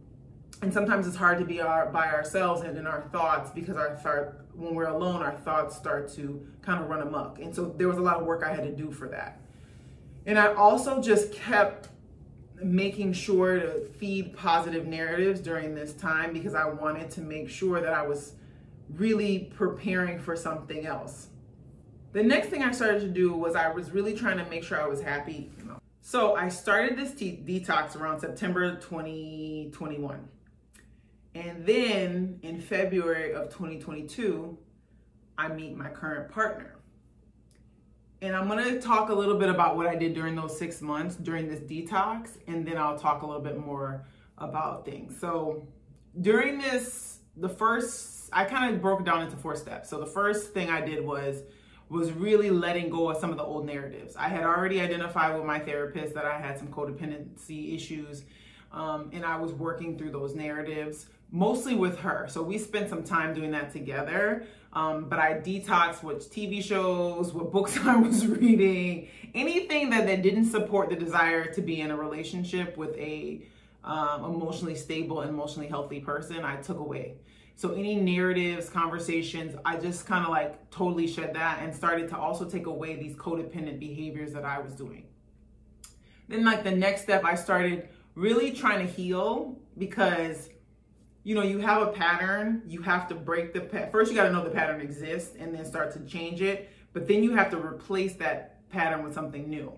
and 0.60 0.72
sometimes 0.72 1.06
it's 1.06 1.16
hard 1.16 1.38
to 1.38 1.44
be 1.44 1.60
our, 1.60 1.86
by 1.86 2.08
ourselves 2.08 2.62
and 2.62 2.76
in 2.76 2.86
our 2.86 3.02
thoughts 3.12 3.50
because 3.50 3.76
our 3.76 4.36
when 4.54 4.74
we're 4.74 4.86
alone 4.86 5.22
our 5.22 5.32
thoughts 5.32 5.76
start 5.76 6.12
to 6.14 6.44
kind 6.62 6.82
of 6.82 6.90
run 6.90 7.00
amok. 7.00 7.38
And 7.38 7.54
so 7.54 7.66
there 7.76 7.88
was 7.88 7.98
a 7.98 8.02
lot 8.02 8.16
of 8.16 8.26
work 8.26 8.42
i 8.44 8.52
had 8.52 8.64
to 8.64 8.72
do 8.72 8.90
for 8.90 9.08
that. 9.08 9.40
And 10.26 10.38
i 10.38 10.52
also 10.54 11.00
just 11.00 11.32
kept 11.32 11.88
making 12.60 13.12
sure 13.12 13.60
to 13.60 13.80
feed 14.00 14.36
positive 14.36 14.84
narratives 14.86 15.40
during 15.40 15.76
this 15.76 15.92
time 15.92 16.32
because 16.32 16.56
i 16.56 16.64
wanted 16.64 17.08
to 17.08 17.20
make 17.20 17.48
sure 17.48 17.80
that 17.80 17.92
i 17.92 18.04
was 18.04 18.32
really 18.94 19.50
preparing 19.54 20.18
for 20.18 20.34
something 20.34 20.86
else. 20.86 21.28
The 22.12 22.22
next 22.22 22.48
thing 22.48 22.64
i 22.64 22.72
started 22.72 23.00
to 23.00 23.08
do 23.08 23.32
was 23.32 23.54
i 23.54 23.68
was 23.68 23.92
really 23.92 24.14
trying 24.14 24.38
to 24.38 24.44
make 24.46 24.64
sure 24.64 24.82
i 24.82 24.88
was 24.88 25.00
happy. 25.00 25.50
So 26.00 26.34
i 26.34 26.48
started 26.48 26.98
this 26.98 27.12
detox 27.12 27.94
around 27.94 28.18
september 28.18 28.74
2021 28.76 30.28
and 31.35 31.64
then 31.64 32.38
in 32.42 32.61
February 32.61 33.32
of 33.32 33.50
2022, 33.50 34.58
I 35.37 35.49
meet 35.49 35.76
my 35.76 35.88
current 35.88 36.30
partner. 36.32 36.75
And 38.20 38.35
I'm 38.35 38.49
gonna 38.49 38.80
talk 38.80 39.11
a 39.11 39.14
little 39.14 39.38
bit 39.38 39.49
about 39.49 39.76
what 39.76 39.87
I 39.87 39.94
did 39.94 40.14
during 40.14 40.35
those 40.35 40.58
six 40.58 40.82
months 40.82 41.14
during 41.14 41.49
this 41.49 41.61
detox, 41.61 42.38
and 42.49 42.66
then 42.66 42.76
I'll 42.76 42.99
talk 42.99 43.23
a 43.23 43.26
little 43.26 43.42
bit 43.42 43.56
more 43.56 44.04
about 44.38 44.85
things. 44.85 45.18
So 45.20 45.68
during 46.20 46.58
this, 46.58 47.20
the 47.37 47.49
first, 47.49 48.28
I 48.32 48.44
kind 48.44 48.75
of 48.75 48.82
broke 48.82 49.00
it 49.00 49.04
down 49.06 49.23
into 49.23 49.37
four 49.37 49.54
steps. 49.54 49.88
So 49.88 50.00
the 50.00 50.06
first 50.06 50.52
thing 50.52 50.70
I 50.70 50.80
did 50.80 51.04
was 51.04 51.42
was 51.88 52.12
really 52.12 52.50
letting 52.50 52.90
go 52.90 53.08
of 53.08 53.16
some 53.16 53.30
of 53.30 53.38
the 53.38 53.42
old 53.42 53.64
narratives. 53.64 54.14
I 54.14 54.28
had 54.28 54.42
already 54.42 54.80
identified 54.80 55.35
with 55.35 55.47
my 55.47 55.58
therapist 55.58 56.12
that 56.14 56.26
I 56.26 56.38
had 56.38 56.58
some 56.58 56.68
codependency 56.68 57.75
issues, 57.75 58.25
um, 58.73 59.08
and 59.14 59.25
I 59.25 59.37
was 59.37 59.52
working 59.52 59.97
through 59.97 60.11
those 60.11 60.35
narratives 60.35 61.06
mostly 61.30 61.75
with 61.75 61.99
her. 62.00 62.26
So 62.28 62.42
we 62.42 62.58
spent 62.58 62.88
some 62.88 63.02
time 63.02 63.35
doing 63.35 63.50
that 63.52 63.73
together. 63.73 64.47
Um, 64.73 65.08
but 65.08 65.18
I 65.18 65.35
detoxed 65.35 66.02
what 66.02 66.20
TV 66.20 66.62
shows, 66.62 67.32
what 67.32 67.50
books 67.50 67.78
I 67.82 67.97
was 67.97 68.26
reading, 68.26 69.08
anything 69.35 69.90
that, 69.90 70.06
that 70.06 70.23
didn't 70.23 70.47
support 70.47 70.90
the 70.90 70.97
desire 70.97 71.52
to 71.52 71.62
be 71.62 71.80
in 71.80 71.90
a 71.90 71.97
relationship 71.97 72.76
with 72.76 72.94
a 72.97 73.42
um, 73.85 74.25
emotionally 74.25 74.75
stable 74.75 75.23
emotionally 75.23 75.68
healthy 75.68 76.00
person, 76.00 76.44
I 76.44 76.56
took 76.56 76.78
away. 76.78 77.14
So 77.56 77.73
any 77.73 77.97
narratives, 77.97 78.68
conversations, 78.68 79.56
I 79.64 79.78
just 79.78 80.06
kind 80.06 80.25
of 80.25 80.30
like 80.30 80.70
totally 80.70 81.06
shed 81.08 81.35
that 81.35 81.61
and 81.62 81.75
started 81.75 82.08
to 82.11 82.16
also 82.16 82.44
take 82.44 82.66
away 82.66 82.97
these 82.97 83.16
codependent 83.16 83.80
behaviors 83.80 84.32
that 84.35 84.44
I 84.44 84.61
was 84.61 84.75
doing. 84.75 85.06
Then 86.28 86.44
like 86.44 86.62
the 86.62 86.70
next 86.70 87.02
step, 87.02 87.25
I 87.25 87.35
started 87.35 87.88
really 88.14 88.52
trying 88.52 88.87
to 88.87 88.92
heal 88.92 89.58
because 89.76 90.50
you 91.25 91.34
know, 91.34 91.42
you 91.42 91.58
have 91.58 91.82
a 91.82 91.92
pattern, 91.92 92.62
you 92.66 92.82
have 92.82 93.08
to 93.08 93.14
break 93.14 93.52
the 93.52 93.60
pa- 93.60 93.87
first 93.90 94.10
you 94.10 94.16
got 94.16 94.25
to 94.25 94.32
know 94.32 94.44
the 94.44 94.50
pattern 94.50 94.80
exists 94.80 95.37
and 95.38 95.54
then 95.54 95.64
start 95.64 95.92
to 95.92 96.00
change 96.00 96.40
it, 96.40 96.70
but 96.92 97.06
then 97.06 97.22
you 97.22 97.34
have 97.34 97.50
to 97.50 97.58
replace 97.58 98.14
that 98.14 98.68
pattern 98.70 99.02
with 99.02 99.14
something 99.14 99.48
new. 99.48 99.72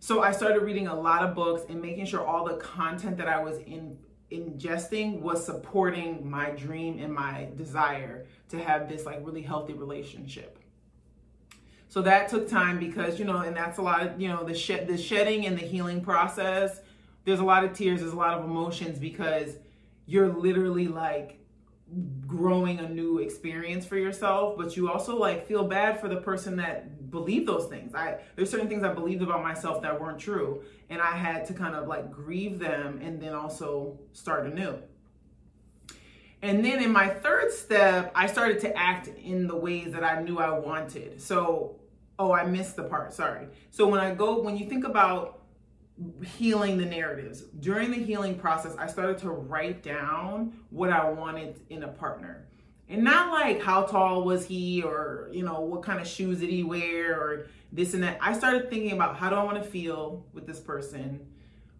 So 0.00 0.22
I 0.22 0.32
started 0.32 0.62
reading 0.62 0.88
a 0.88 1.00
lot 1.00 1.22
of 1.22 1.34
books 1.34 1.62
and 1.68 1.80
making 1.80 2.06
sure 2.06 2.26
all 2.26 2.44
the 2.44 2.56
content 2.56 3.16
that 3.18 3.28
I 3.28 3.42
was 3.42 3.58
in 3.58 3.96
ingesting 4.32 5.20
was 5.20 5.44
supporting 5.44 6.28
my 6.28 6.50
dream 6.50 6.98
and 6.98 7.12
my 7.12 7.48
desire 7.56 8.26
to 8.48 8.58
have 8.58 8.88
this 8.88 9.04
like 9.06 9.24
really 9.24 9.42
healthy 9.42 9.74
relationship. 9.74 10.58
So 11.88 12.00
that 12.02 12.28
took 12.28 12.48
time 12.48 12.78
because 12.78 13.18
you 13.18 13.24
know, 13.24 13.38
and 13.38 13.54
that's 13.54 13.78
a 13.78 13.82
lot 13.82 14.04
of 14.04 14.20
you 14.20 14.28
know 14.28 14.42
the 14.44 14.54
shed 14.54 14.88
the 14.88 14.96
shedding 14.96 15.46
and 15.46 15.56
the 15.56 15.62
healing 15.62 16.00
process. 16.00 16.80
There's 17.24 17.40
a 17.40 17.44
lot 17.44 17.64
of 17.64 17.72
tears, 17.72 18.00
there's 18.00 18.12
a 18.12 18.16
lot 18.16 18.36
of 18.36 18.44
emotions 18.44 18.98
because 18.98 19.58
you're 20.06 20.32
literally 20.32 20.88
like 20.88 21.38
growing 22.26 22.78
a 22.78 22.88
new 22.88 23.18
experience 23.18 23.84
for 23.84 23.96
yourself 23.98 24.56
but 24.56 24.76
you 24.76 24.90
also 24.90 25.18
like 25.18 25.46
feel 25.46 25.64
bad 25.64 26.00
for 26.00 26.08
the 26.08 26.16
person 26.16 26.56
that 26.56 27.02
believed 27.12 27.46
those 27.46 27.66
things. 27.66 27.94
I 27.94 28.18
there's 28.34 28.50
certain 28.50 28.68
things 28.68 28.82
i 28.82 28.92
believed 28.92 29.22
about 29.22 29.44
myself 29.44 29.82
that 29.82 30.00
weren't 30.00 30.18
true 30.18 30.62
and 30.90 31.00
i 31.00 31.12
had 31.12 31.44
to 31.46 31.54
kind 31.54 31.76
of 31.76 31.86
like 31.86 32.10
grieve 32.10 32.58
them 32.58 32.98
and 33.00 33.22
then 33.22 33.34
also 33.34 34.00
start 34.12 34.46
anew. 34.46 34.78
And 36.44 36.64
then 36.64 36.82
in 36.82 36.90
my 36.90 37.08
third 37.08 37.52
step 37.52 38.10
i 38.16 38.26
started 38.26 38.58
to 38.60 38.76
act 38.76 39.06
in 39.06 39.46
the 39.46 39.54
ways 39.54 39.92
that 39.92 40.02
i 40.02 40.20
knew 40.20 40.40
i 40.40 40.50
wanted. 40.50 41.20
So 41.20 41.76
oh 42.18 42.32
i 42.32 42.44
missed 42.44 42.74
the 42.74 42.84
part 42.84 43.12
sorry. 43.12 43.46
So 43.70 43.86
when 43.86 44.00
i 44.00 44.12
go 44.12 44.40
when 44.40 44.56
you 44.56 44.68
think 44.68 44.84
about 44.84 45.41
healing 46.36 46.78
the 46.78 46.84
narratives. 46.84 47.42
During 47.60 47.90
the 47.90 47.98
healing 47.98 48.36
process, 48.38 48.74
I 48.78 48.86
started 48.86 49.18
to 49.18 49.30
write 49.30 49.82
down 49.82 50.54
what 50.70 50.90
I 50.90 51.08
wanted 51.08 51.60
in 51.70 51.82
a 51.82 51.88
partner. 51.88 52.46
And 52.88 53.04
not 53.04 53.30
like 53.30 53.62
how 53.62 53.84
tall 53.84 54.24
was 54.24 54.46
he 54.46 54.82
or, 54.82 55.28
you 55.32 55.42
know, 55.44 55.60
what 55.60 55.82
kind 55.82 56.00
of 56.00 56.06
shoes 56.06 56.40
did 56.40 56.50
he 56.50 56.62
wear 56.62 57.18
or 57.18 57.46
this 57.72 57.94
and 57.94 58.02
that. 58.02 58.18
I 58.20 58.36
started 58.36 58.68
thinking 58.68 58.92
about 58.92 59.16
how 59.16 59.30
do 59.30 59.36
I 59.36 59.42
want 59.42 59.62
to 59.62 59.68
feel 59.68 60.26
with 60.32 60.46
this 60.46 60.60
person? 60.60 61.26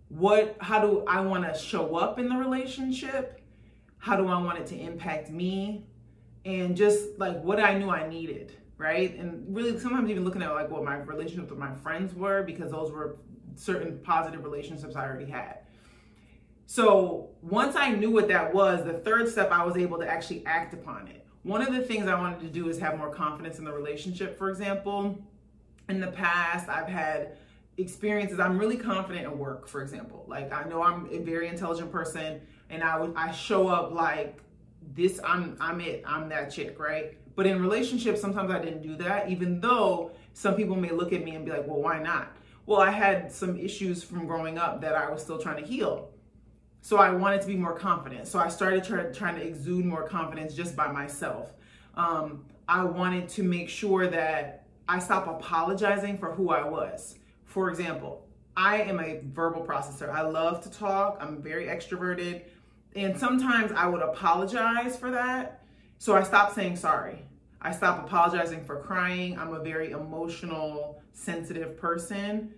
What 0.08 0.56
how 0.60 0.80
do 0.80 1.04
I 1.06 1.20
want 1.20 1.44
to 1.44 1.58
show 1.58 1.96
up 1.96 2.18
in 2.18 2.28
the 2.28 2.36
relationship? 2.36 3.42
How 3.98 4.16
do 4.16 4.26
I 4.26 4.42
want 4.42 4.58
it 4.58 4.66
to 4.68 4.76
impact 4.76 5.30
me? 5.30 5.84
And 6.44 6.76
just 6.76 7.18
like 7.18 7.40
what 7.42 7.60
I 7.60 7.78
knew 7.78 7.90
I 7.90 8.08
needed, 8.08 8.52
right? 8.78 9.16
And 9.16 9.54
really 9.54 9.78
sometimes 9.78 10.10
even 10.10 10.24
looking 10.24 10.42
at 10.42 10.50
like 10.52 10.70
what 10.70 10.82
my 10.82 10.96
relationships 10.96 11.50
with 11.50 11.58
my 11.58 11.74
friends 11.76 12.14
were 12.14 12.42
because 12.42 12.70
those 12.72 12.90
were 12.90 13.16
certain 13.56 13.98
positive 13.98 14.44
relationships 14.44 14.96
I 14.96 15.04
already 15.04 15.30
had. 15.30 15.58
So 16.66 17.30
once 17.42 17.76
I 17.76 17.90
knew 17.90 18.10
what 18.10 18.28
that 18.28 18.54
was, 18.54 18.84
the 18.84 18.94
third 18.94 19.28
step, 19.28 19.50
I 19.50 19.64
was 19.64 19.76
able 19.76 19.98
to 19.98 20.08
actually 20.08 20.44
act 20.46 20.72
upon 20.74 21.08
it. 21.08 21.26
One 21.42 21.60
of 21.60 21.74
the 21.74 21.82
things 21.82 22.06
I 22.06 22.18
wanted 22.18 22.40
to 22.40 22.46
do 22.46 22.68
is 22.68 22.78
have 22.78 22.96
more 22.96 23.10
confidence 23.10 23.58
in 23.58 23.64
the 23.64 23.72
relationship. 23.72 24.38
For 24.38 24.48
example, 24.48 25.18
in 25.88 26.00
the 26.00 26.06
past, 26.06 26.68
I've 26.68 26.88
had 26.88 27.36
experiences. 27.78 28.38
I'm 28.38 28.58
really 28.58 28.76
confident 28.76 29.26
in 29.26 29.38
work, 29.38 29.66
for 29.66 29.82
example. 29.82 30.24
Like 30.28 30.52
I 30.52 30.64
know 30.68 30.82
I'm 30.82 31.08
a 31.10 31.18
very 31.18 31.48
intelligent 31.48 31.90
person, 31.90 32.40
and 32.70 32.82
I 32.82 32.98
would 32.98 33.14
I 33.16 33.32
show 33.32 33.68
up 33.68 33.92
like 33.92 34.38
this. 34.94 35.20
I'm 35.24 35.56
I'm 35.60 35.80
it. 35.80 36.02
I'm 36.06 36.28
that 36.28 36.52
chick, 36.52 36.78
right? 36.78 37.18
But 37.34 37.46
in 37.46 37.60
relationships, 37.60 38.20
sometimes 38.20 38.50
I 38.50 38.58
didn't 38.58 38.82
do 38.82 38.96
that. 38.96 39.30
Even 39.30 39.60
though 39.60 40.12
some 40.34 40.54
people 40.54 40.76
may 40.76 40.90
look 40.90 41.12
at 41.12 41.24
me 41.24 41.34
and 41.34 41.44
be 41.44 41.50
like, 41.50 41.66
"Well, 41.66 41.80
why 41.80 42.02
not?" 42.02 42.36
Well, 42.66 42.80
I 42.80 42.90
had 42.90 43.32
some 43.32 43.58
issues 43.58 44.02
from 44.02 44.26
growing 44.26 44.58
up 44.58 44.80
that 44.82 44.94
I 44.94 45.10
was 45.10 45.22
still 45.22 45.38
trying 45.38 45.62
to 45.62 45.68
heal. 45.68 46.10
So 46.80 46.96
I 46.96 47.10
wanted 47.10 47.40
to 47.42 47.46
be 47.46 47.56
more 47.56 47.74
confident. 47.74 48.26
So 48.26 48.38
I 48.38 48.48
started 48.48 48.84
try, 48.84 49.04
trying 49.04 49.36
to 49.36 49.42
exude 49.42 49.84
more 49.84 50.06
confidence 50.08 50.54
just 50.54 50.74
by 50.74 50.90
myself. 50.90 51.52
Um, 51.94 52.44
I 52.68 52.84
wanted 52.84 53.28
to 53.30 53.42
make 53.42 53.68
sure 53.68 54.08
that 54.08 54.66
I 54.88 54.98
stop 54.98 55.26
apologizing 55.26 56.18
for 56.18 56.32
who 56.32 56.50
I 56.50 56.66
was. 56.68 57.16
For 57.44 57.70
example, 57.70 58.26
I 58.56 58.82
am 58.82 59.00
a 59.00 59.20
verbal 59.24 59.64
processor. 59.64 60.10
I 60.10 60.22
love 60.22 60.62
to 60.64 60.70
talk. 60.70 61.18
I'm 61.20 61.40
very 61.40 61.66
extroverted. 61.66 62.42
And 62.94 63.18
sometimes 63.18 63.72
I 63.72 63.86
would 63.86 64.02
apologize 64.02 64.96
for 64.96 65.10
that. 65.10 65.62
So 65.98 66.14
I 66.14 66.22
stopped 66.22 66.54
saying 66.54 66.76
sorry. 66.76 67.24
I 67.62 67.70
stop 67.70 68.04
apologizing 68.04 68.64
for 68.64 68.76
crying. 68.76 69.38
I'm 69.38 69.54
a 69.54 69.62
very 69.62 69.92
emotional, 69.92 71.00
sensitive 71.12 71.76
person. 71.78 72.52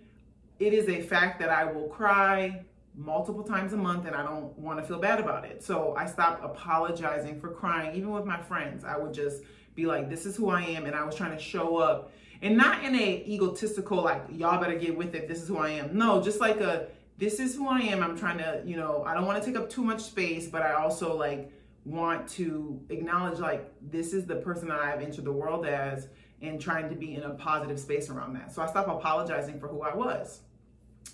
It 0.59 0.73
is 0.73 0.89
a 0.89 1.01
fact 1.01 1.39
that 1.39 1.49
I 1.49 1.63
will 1.71 1.87
cry 1.87 2.65
multiple 2.97 3.43
times 3.43 3.73
a 3.73 3.77
month 3.77 4.07
and 4.07 4.15
I 4.15 4.23
don't 4.23 4.57
want 4.57 4.79
to 4.79 4.85
feel 4.85 4.99
bad 4.99 5.19
about 5.19 5.45
it. 5.45 5.63
So 5.63 5.95
I 5.95 6.07
stopped 6.07 6.43
apologizing 6.43 7.39
for 7.39 7.49
crying. 7.49 7.95
Even 7.95 8.11
with 8.11 8.25
my 8.25 8.41
friends, 8.41 8.83
I 8.83 8.97
would 8.97 9.13
just 9.13 9.43
be 9.75 9.85
like, 9.85 10.09
this 10.09 10.25
is 10.25 10.35
who 10.35 10.49
I 10.49 10.61
am. 10.61 10.85
And 10.85 10.95
I 10.95 11.03
was 11.03 11.15
trying 11.15 11.37
to 11.37 11.43
show 11.43 11.77
up 11.77 12.11
and 12.41 12.57
not 12.57 12.83
in 12.83 12.95
a 12.95 13.23
egotistical, 13.27 14.01
like, 14.01 14.23
y'all 14.31 14.59
better 14.59 14.77
get 14.77 14.97
with 14.97 15.13
it. 15.13 15.27
This 15.27 15.41
is 15.41 15.47
who 15.47 15.57
I 15.57 15.69
am. 15.71 15.95
No, 15.95 16.21
just 16.21 16.39
like 16.39 16.59
a, 16.61 16.87
this 17.17 17.39
is 17.39 17.55
who 17.55 17.67
I 17.67 17.79
am. 17.79 18.01
I'm 18.01 18.17
trying 18.17 18.39
to, 18.39 18.61
you 18.65 18.75
know, 18.75 19.03
I 19.05 19.13
don't 19.13 19.25
want 19.25 19.41
to 19.41 19.45
take 19.45 19.57
up 19.57 19.69
too 19.69 19.83
much 19.83 20.01
space, 20.01 20.47
but 20.47 20.61
I 20.61 20.73
also 20.73 21.15
like 21.15 21.51
want 21.85 22.27
to 22.27 22.81
acknowledge 22.89 23.39
like 23.39 23.71
this 23.81 24.11
is 24.11 24.25
the 24.25 24.35
person 24.35 24.67
that 24.69 24.79
I've 24.79 25.01
entered 25.01 25.25
the 25.25 25.31
world 25.31 25.65
as 25.65 26.07
and 26.41 26.59
trying 26.59 26.89
to 26.89 26.95
be 26.95 27.15
in 27.15 27.23
a 27.23 27.29
positive 27.31 27.79
space 27.79 28.09
around 28.09 28.33
that. 28.33 28.53
So 28.53 28.61
I 28.61 28.67
stopped 28.67 28.89
apologizing 28.89 29.59
for 29.59 29.67
who 29.67 29.83
I 29.83 29.95
was. 29.95 30.41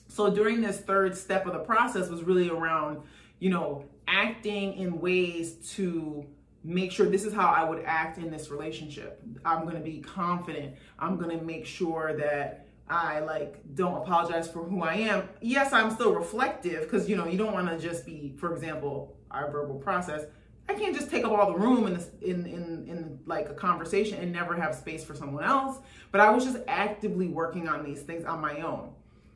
So 0.07 0.29
during 0.29 0.61
this 0.61 0.79
third 0.79 1.15
step 1.15 1.45
of 1.45 1.53
the 1.53 1.59
process 1.59 2.09
was 2.09 2.23
really 2.23 2.49
around, 2.49 3.01
you 3.39 3.49
know, 3.49 3.85
acting 4.07 4.73
in 4.73 4.99
ways 4.99 5.53
to 5.75 6.25
make 6.63 6.91
sure 6.91 7.07
this 7.07 7.23
is 7.23 7.33
how 7.33 7.49
I 7.49 7.63
would 7.63 7.83
act 7.85 8.17
in 8.17 8.29
this 8.29 8.49
relationship. 8.49 9.21
I'm 9.43 9.63
going 9.63 9.75
to 9.75 9.81
be 9.81 9.99
confident. 9.99 10.75
I'm 10.99 11.17
going 11.17 11.37
to 11.37 11.43
make 11.43 11.65
sure 11.65 12.15
that 12.17 12.67
I 12.89 13.19
like 13.19 13.61
don't 13.73 13.97
apologize 13.97 14.49
for 14.49 14.63
who 14.63 14.83
I 14.83 14.95
am. 14.95 15.29
Yes, 15.41 15.71
I'm 15.71 15.91
still 15.91 16.13
reflective 16.13 16.81
because 16.81 17.09
you 17.09 17.15
know, 17.15 17.25
you 17.25 17.37
don't 17.37 17.53
want 17.53 17.67
to 17.69 17.79
just 17.79 18.05
be, 18.05 18.33
for 18.37 18.53
example, 18.53 19.15
our 19.31 19.49
verbal 19.49 19.75
process 19.75 20.25
I 20.69 20.73
can't 20.73 20.95
just 20.95 21.09
take 21.09 21.25
up 21.25 21.31
all 21.31 21.51
the 21.51 21.57
room 21.57 21.87
in, 21.87 21.93
this, 21.93 22.09
in 22.21 22.45
in 22.45 22.87
in 22.87 23.19
like 23.25 23.49
a 23.49 23.53
conversation 23.53 24.19
and 24.19 24.31
never 24.31 24.55
have 24.55 24.73
space 24.73 25.03
for 25.03 25.15
someone 25.15 25.43
else. 25.43 25.79
But 26.11 26.21
I 26.21 26.29
was 26.29 26.45
just 26.45 26.59
actively 26.67 27.27
working 27.27 27.67
on 27.67 27.83
these 27.83 28.01
things 28.01 28.25
on 28.25 28.39
my 28.39 28.61
own. 28.61 28.91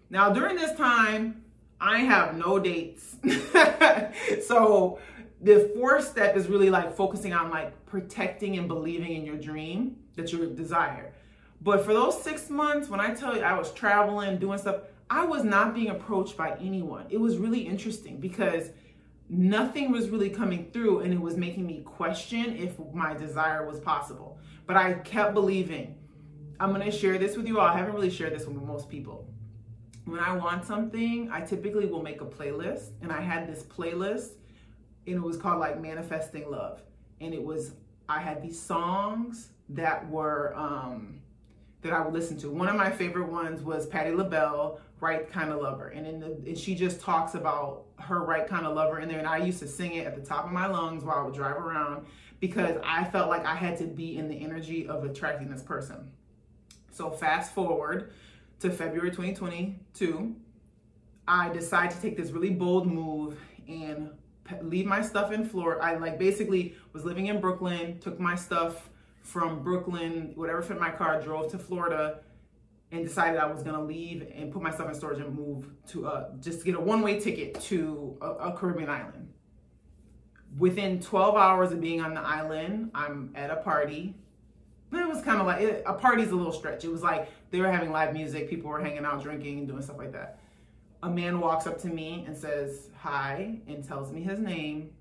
Now 0.09 0.31
during 0.31 0.55
this 0.55 0.77
time, 0.77 1.43
I 1.79 1.99
have 1.99 2.35
no 2.37 2.59
dates. 2.59 3.17
so 4.47 4.99
the 5.41 5.71
fourth 5.75 6.07
step 6.07 6.37
is 6.37 6.47
really 6.47 6.69
like 6.69 6.95
focusing 6.95 7.33
on 7.33 7.49
like 7.49 7.85
protecting 7.85 8.57
and 8.57 8.67
believing 8.67 9.13
in 9.13 9.25
your 9.25 9.37
dream 9.37 9.97
that 10.15 10.31
you 10.31 10.49
desire. 10.51 11.13
But 11.61 11.83
for 11.83 11.93
those 11.93 12.21
six 12.21 12.49
months, 12.49 12.89
when 12.89 12.99
I 12.99 13.13
tell 13.13 13.35
you 13.35 13.43
I 13.43 13.57
was 13.57 13.71
traveling, 13.73 14.37
doing 14.37 14.57
stuff, 14.57 14.81
I 15.09 15.25
was 15.25 15.43
not 15.43 15.75
being 15.75 15.89
approached 15.89 16.37
by 16.37 16.57
anyone. 16.59 17.05
It 17.09 17.19
was 17.19 17.37
really 17.37 17.61
interesting 17.61 18.17
because 18.17 18.69
nothing 19.29 19.91
was 19.91 20.09
really 20.09 20.29
coming 20.29 20.69
through 20.71 20.99
and 20.99 21.13
it 21.13 21.19
was 21.19 21.35
making 21.37 21.65
me 21.65 21.81
question 21.81 22.55
if 22.57 22.77
my 22.93 23.13
desire 23.13 23.65
was 23.65 23.79
possible. 23.79 24.37
But 24.67 24.77
I 24.77 24.93
kept 24.93 25.33
believing. 25.33 25.95
I'm 26.59 26.73
going 26.73 26.89
to 26.89 26.95
share 26.95 27.17
this 27.17 27.35
with 27.35 27.47
you 27.47 27.59
all. 27.59 27.67
I 27.67 27.77
haven't 27.77 27.93
really 27.93 28.09
shared 28.09 28.33
this 28.33 28.45
with 28.45 28.55
most 28.55 28.89
people. 28.89 29.27
When 30.05 30.19
I 30.19 30.35
want 30.35 30.65
something, 30.65 31.29
I 31.31 31.41
typically 31.41 31.87
will 31.87 32.03
make 32.03 32.21
a 32.21 32.25
playlist. 32.25 32.91
And 33.01 33.11
I 33.11 33.21
had 33.21 33.47
this 33.47 33.63
playlist 33.63 34.33
and 35.07 35.15
it 35.15 35.21
was 35.21 35.37
called 35.37 35.59
like 35.59 35.81
Manifesting 35.81 36.49
Love. 36.49 36.81
And 37.21 37.33
it 37.33 37.43
was, 37.43 37.73
I 38.07 38.19
had 38.19 38.41
these 38.41 38.59
songs 38.59 39.49
that 39.69 40.07
were, 40.09 40.53
um, 40.55 41.21
that 41.85 41.93
I 41.93 42.01
would 42.01 42.13
listen 42.13 42.37
to. 42.39 42.49
One 42.49 42.67
of 42.67 42.75
my 42.75 42.89
favorite 42.89 43.31
ones 43.31 43.61
was 43.61 43.85
Patti 43.85 44.11
LaBelle, 44.11 44.79
Right 44.99 45.31
Kind 45.31 45.51
of 45.51 45.61
Lover. 45.61 45.89
And, 45.89 46.05
in 46.07 46.19
the, 46.19 46.25
and 46.25 46.57
she 46.57 46.73
just 46.75 46.99
talks 46.99 47.35
about 47.35 47.85
her 47.99 48.23
right 48.23 48.47
kind 48.47 48.65
of 48.65 48.75
lover 48.75 48.99
in 48.99 49.07
there. 49.07 49.19
And 49.19 49.27
I 49.27 49.37
used 49.37 49.59
to 49.59 49.67
sing 49.67 49.93
it 49.93 50.07
at 50.07 50.15
the 50.15 50.21
top 50.21 50.45
of 50.45 50.51
my 50.51 50.65
lungs 50.65 51.03
while 51.03 51.17
I 51.17 51.23
would 51.23 51.35
drive 51.35 51.57
around 51.57 52.05
because 52.39 52.75
I 52.83 53.05
felt 53.05 53.29
like 53.29 53.45
I 53.45 53.55
had 53.55 53.77
to 53.77 53.85
be 53.85 54.17
in 54.17 54.27
the 54.27 54.35
energy 54.35 54.87
of 54.87 55.03
attracting 55.03 55.49
this 55.49 55.61
person. 55.61 56.11
So 56.91 57.11
fast 57.11 57.53
forward 57.53 58.11
to 58.59 58.69
February 58.71 59.11
2022, 59.11 60.35
I 61.27 61.49
decide 61.49 61.91
to 61.91 62.01
take 62.01 62.17
this 62.17 62.31
really 62.31 62.49
bold 62.51 62.87
move 62.87 63.37
and 63.67 64.09
leave 64.61 64.85
my 64.85 65.01
stuff 65.01 65.31
in 65.31 65.47
Florida. 65.47 65.83
I 65.83 65.97
like 65.97 66.17
basically 66.17 66.75
was 66.93 67.05
living 67.05 67.27
in 67.27 67.39
Brooklyn, 67.39 67.99
took 67.99 68.19
my 68.19 68.35
stuff 68.35 68.89
from 69.25 69.63
Brooklyn, 69.63 70.31
whatever 70.35 70.61
fit 70.61 70.79
my 70.79 70.91
car, 70.91 71.19
drove 71.19 71.51
to 71.51 71.57
Florida, 71.57 72.19
and 72.91 73.03
decided 73.03 73.39
I 73.39 73.47
was 73.47 73.63
gonna 73.63 73.83
leave 73.83 74.31
and 74.33 74.53
put 74.53 74.61
myself 74.61 74.87
in 74.87 74.95
storage 74.95 75.19
and 75.19 75.35
move 75.35 75.67
to 75.87 76.07
uh, 76.07 76.29
just 76.39 76.59
to 76.59 76.65
get 76.65 76.75
a 76.75 76.79
one-way 76.79 77.19
ticket 77.19 77.59
to 77.61 78.17
a, 78.21 78.27
a 78.27 78.53
Caribbean 78.53 78.89
island. 78.89 79.33
Within 80.57 81.01
12 81.01 81.35
hours 81.35 81.71
of 81.71 81.81
being 81.81 82.01
on 82.01 82.13
the 82.13 82.21
island, 82.21 82.91
I'm 82.93 83.31
at 83.35 83.49
a 83.49 83.57
party. 83.57 84.15
It 84.93 85.07
was 85.07 85.21
kind 85.21 85.41
of 85.41 85.47
like 85.47 85.61
it, 85.61 85.83
a 85.85 85.93
party's 85.93 86.29
a 86.29 86.35
little 86.35 86.53
stretch. 86.53 86.85
It 86.85 86.91
was 86.91 87.01
like 87.01 87.29
they 87.49 87.59
were 87.59 87.71
having 87.71 87.91
live 87.91 88.13
music, 88.13 88.47
people 88.47 88.69
were 88.69 88.79
hanging 88.79 89.03
out, 89.05 89.23
drinking, 89.23 89.57
and 89.57 89.67
doing 89.67 89.81
stuff 89.81 89.97
like 89.97 90.13
that. 90.13 90.39
A 91.01 91.09
man 91.09 91.39
walks 91.39 91.65
up 91.65 91.81
to 91.81 91.87
me 91.87 92.23
and 92.27 92.37
says 92.37 92.89
hi 92.95 93.57
and 93.67 93.83
tells 93.83 94.11
me 94.11 94.21
his 94.21 94.39
name, 94.39 94.91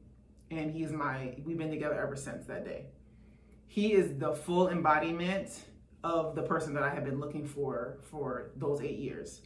and 0.50 0.72
he's 0.72 0.90
my. 0.90 1.36
We've 1.44 1.58
been 1.58 1.70
together 1.70 2.00
ever 2.00 2.16
since 2.16 2.46
that 2.46 2.64
day. 2.64 2.86
He 3.66 3.92
is 3.92 4.18
the 4.18 4.34
full 4.34 4.68
embodiment 4.68 5.64
of 6.04 6.34
the 6.34 6.42
person 6.42 6.74
that 6.74 6.82
I 6.82 6.90
have 6.90 7.04
been 7.04 7.18
looking 7.18 7.46
for 7.46 7.98
for 8.02 8.50
those 8.56 8.80
eight 8.80 8.98
years 8.98 9.40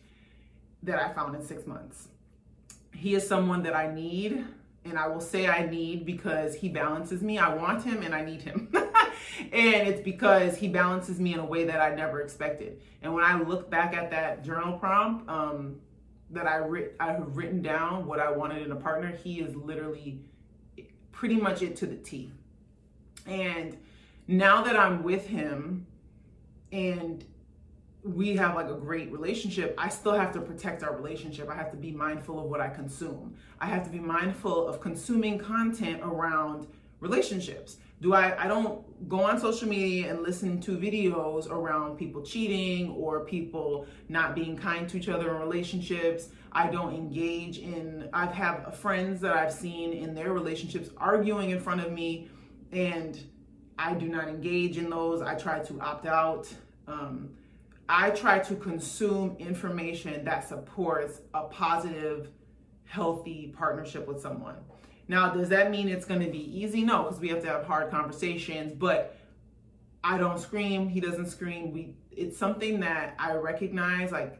that 0.82 0.98
I 0.98 1.12
found 1.12 1.34
in 1.34 1.42
six 1.42 1.66
months. 1.66 2.08
He 2.94 3.14
is 3.14 3.26
someone 3.26 3.62
that 3.62 3.76
I 3.76 3.92
need, 3.92 4.44
and 4.84 4.98
I 4.98 5.06
will 5.06 5.20
say 5.20 5.46
I 5.46 5.66
need 5.66 6.04
because 6.04 6.54
he 6.54 6.68
balances 6.68 7.22
me. 7.22 7.38
I 7.38 7.54
want 7.54 7.84
him 7.84 8.02
and 8.02 8.14
I 8.14 8.24
need 8.24 8.42
him. 8.42 8.68
and 8.74 9.88
it's 9.88 10.00
because 10.00 10.56
he 10.56 10.68
balances 10.68 11.20
me 11.20 11.34
in 11.34 11.40
a 11.40 11.44
way 11.44 11.64
that 11.64 11.80
I 11.80 11.94
never 11.94 12.20
expected. 12.20 12.80
And 13.02 13.14
when 13.14 13.24
I 13.24 13.40
look 13.40 13.70
back 13.70 13.94
at 13.94 14.10
that 14.10 14.44
journal 14.44 14.78
prompt 14.78 15.28
um, 15.28 15.76
that 16.30 16.46
I, 16.46 16.56
writ- 16.56 16.96
I 16.98 17.12
have 17.12 17.36
written 17.36 17.62
down 17.62 18.06
what 18.06 18.20
I 18.20 18.30
wanted 18.30 18.62
in 18.62 18.72
a 18.72 18.76
partner, 18.76 19.10
he 19.10 19.40
is 19.40 19.54
literally 19.54 20.20
pretty 21.12 21.36
much 21.36 21.62
it 21.62 21.76
to 21.76 21.86
the 21.86 21.96
T. 21.96 22.32
And 23.26 23.76
now 24.28 24.62
that 24.62 24.78
I'm 24.78 25.02
with 25.02 25.26
him, 25.26 25.86
and 26.70 27.24
we 28.04 28.36
have 28.36 28.54
like 28.54 28.68
a 28.68 28.74
great 28.74 29.10
relationship, 29.10 29.74
I 29.78 29.88
still 29.88 30.12
have 30.12 30.32
to 30.32 30.40
protect 30.40 30.82
our 30.82 30.94
relationship. 30.94 31.48
I 31.48 31.54
have 31.54 31.70
to 31.72 31.76
be 31.76 31.90
mindful 31.90 32.38
of 32.38 32.46
what 32.48 32.60
I 32.60 32.68
consume. 32.68 33.34
I 33.60 33.66
have 33.66 33.84
to 33.84 33.90
be 33.90 33.98
mindful 33.98 34.68
of 34.68 34.80
consuming 34.80 35.38
content 35.38 36.00
around 36.02 36.68
relationships. 37.00 37.78
Do 38.00 38.14
I 38.14 38.44
I 38.44 38.48
don't 38.48 39.08
go 39.08 39.22
on 39.22 39.40
social 39.40 39.68
media 39.68 40.10
and 40.10 40.22
listen 40.22 40.60
to 40.62 40.76
videos 40.76 41.50
around 41.50 41.96
people 41.96 42.22
cheating 42.22 42.90
or 42.90 43.24
people 43.24 43.86
not 44.08 44.34
being 44.34 44.56
kind 44.56 44.88
to 44.90 44.96
each 44.96 45.08
other 45.08 45.34
in 45.34 45.40
relationships. 45.40 46.28
I 46.52 46.68
don't 46.68 46.94
engage 46.94 47.58
in 47.58 48.08
I've 48.12 48.32
have 48.32 48.76
friends 48.76 49.20
that 49.22 49.36
I've 49.36 49.52
seen 49.52 49.92
in 49.92 50.14
their 50.14 50.32
relationships 50.32 50.90
arguing 50.96 51.50
in 51.50 51.60
front 51.60 51.80
of 51.80 51.92
me 51.92 52.28
and 52.72 53.18
I 53.78 53.94
do 53.94 54.08
not 54.08 54.28
engage 54.28 54.76
in 54.76 54.90
those. 54.90 55.22
I 55.22 55.34
try 55.36 55.60
to 55.60 55.80
opt 55.80 56.06
out. 56.06 56.52
Um, 56.88 57.30
I 57.88 58.10
try 58.10 58.40
to 58.40 58.56
consume 58.56 59.36
information 59.38 60.24
that 60.24 60.46
supports 60.46 61.20
a 61.32 61.44
positive, 61.44 62.30
healthy 62.84 63.54
partnership 63.56 64.06
with 64.06 64.20
someone. 64.20 64.56
Now, 65.06 65.30
does 65.30 65.48
that 65.50 65.70
mean 65.70 65.88
it's 65.88 66.04
going 66.04 66.20
to 66.20 66.30
be 66.30 66.60
easy? 66.60 66.82
No, 66.82 67.04
because 67.04 67.20
we 67.20 67.28
have 67.28 67.40
to 67.42 67.48
have 67.48 67.64
hard 67.64 67.90
conversations. 67.90 68.74
But 68.74 69.16
I 70.04 70.18
don't 70.18 70.38
scream. 70.38 70.88
He 70.88 71.00
doesn't 71.00 71.26
scream. 71.26 71.72
We. 71.72 71.94
It's 72.10 72.36
something 72.36 72.80
that 72.80 73.14
I 73.18 73.34
recognize. 73.34 74.10
Like, 74.10 74.38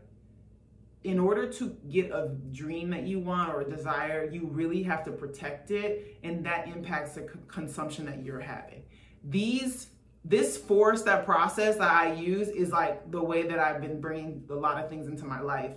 in 1.04 1.18
order 1.18 1.50
to 1.54 1.76
get 1.88 2.10
a 2.10 2.36
dream 2.52 2.90
that 2.90 3.04
you 3.04 3.20
want 3.20 3.54
or 3.54 3.60
a 3.60 3.70
desire, 3.70 4.28
you 4.30 4.48
really 4.48 4.82
have 4.82 5.04
to 5.04 5.12
protect 5.12 5.70
it, 5.70 6.18
and 6.24 6.44
that 6.44 6.66
impacts 6.66 7.14
the 7.14 7.20
c- 7.20 7.38
consumption 7.46 8.04
that 8.06 8.24
you're 8.24 8.40
having 8.40 8.82
these 9.24 9.88
this 10.24 10.56
four 10.56 10.96
step 10.96 11.24
process 11.24 11.76
that 11.76 11.90
I 11.90 12.12
use 12.12 12.48
is 12.48 12.70
like 12.70 13.10
the 13.10 13.22
way 13.22 13.44
that 13.44 13.58
I've 13.58 13.80
been 13.80 14.00
bringing 14.00 14.44
a 14.50 14.54
lot 14.54 14.82
of 14.82 14.90
things 14.90 15.06
into 15.06 15.24
my 15.24 15.40
life. 15.40 15.72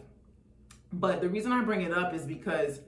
But 0.92 1.22
the 1.22 1.30
reason 1.30 1.52
I 1.54 1.64
bring 1.64 1.84
it 1.84 1.94
up 1.94 2.14
is 2.14 2.24
because 2.24 2.82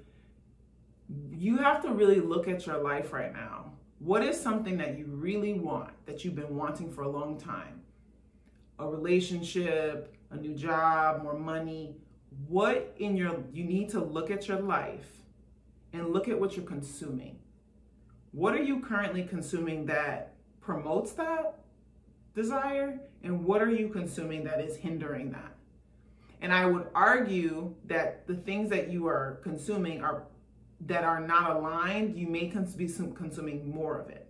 you 1.32 1.58
have 1.58 1.82
to 1.84 1.94
really 1.94 2.20
look 2.20 2.48
at 2.48 2.66
your 2.66 2.80
life 2.80 3.14
right 3.14 3.32
now. 3.32 3.72
What 4.00 4.24
is 4.24 4.40
something 4.40 4.78
that 4.80 4.98
you 4.98 5.06
really 5.06 5.54
want 5.54 5.92
that 6.06 6.26
you've 6.26 6.36
been 6.36 6.56
wanting 6.56 6.92
for 6.92 7.04
a 7.04 7.10
long 7.10 7.40
time? 7.40 7.82
A 8.80 8.88
relationship, 8.88 10.14
a 10.32 10.36
new 10.36 10.56
job, 10.56 11.24
more 11.24 11.38
money. 11.38 11.96
What 12.48 12.94
in 12.98 13.16
your 13.16 13.38
you 13.54 13.64
need 13.64 13.90
to 13.90 14.04
look 14.04 14.32
at 14.32 14.48
your 14.48 14.60
life 14.60 15.08
and 15.94 16.12
look 16.12 16.28
at 16.28 16.38
what 16.38 16.58
you're 16.58 16.66
consuming. 16.66 17.38
What 18.32 18.56
are 18.56 18.64
you 18.64 18.82
currently 18.82 19.24
consuming 19.24 19.86
that 19.86 20.33
promotes 20.64 21.12
that 21.14 21.60
desire 22.36 23.00
and 23.24 23.44
what 23.44 23.62
are 23.62 23.70
you 23.70 23.90
consuming 23.90 24.44
that 24.46 24.62
is 24.62 24.78
hindering 24.78 25.32
that? 25.32 25.52
And 26.42 26.54
i 26.54 26.66
would 26.66 26.88
argue 26.94 27.74
that 27.86 28.28
the 28.28 28.36
things 28.36 28.70
that 28.70 28.90
you 28.90 29.08
are 29.08 29.40
consuming 29.44 30.02
are 30.02 30.24
that 30.82 31.04
are 31.04 31.22
not 31.22 31.56
aligned 31.56 32.18
you 32.18 32.28
may 32.28 32.52
be 32.78 32.88
consuming 33.16 33.72
more 33.72 34.00
of 34.00 34.10
it. 34.10 34.30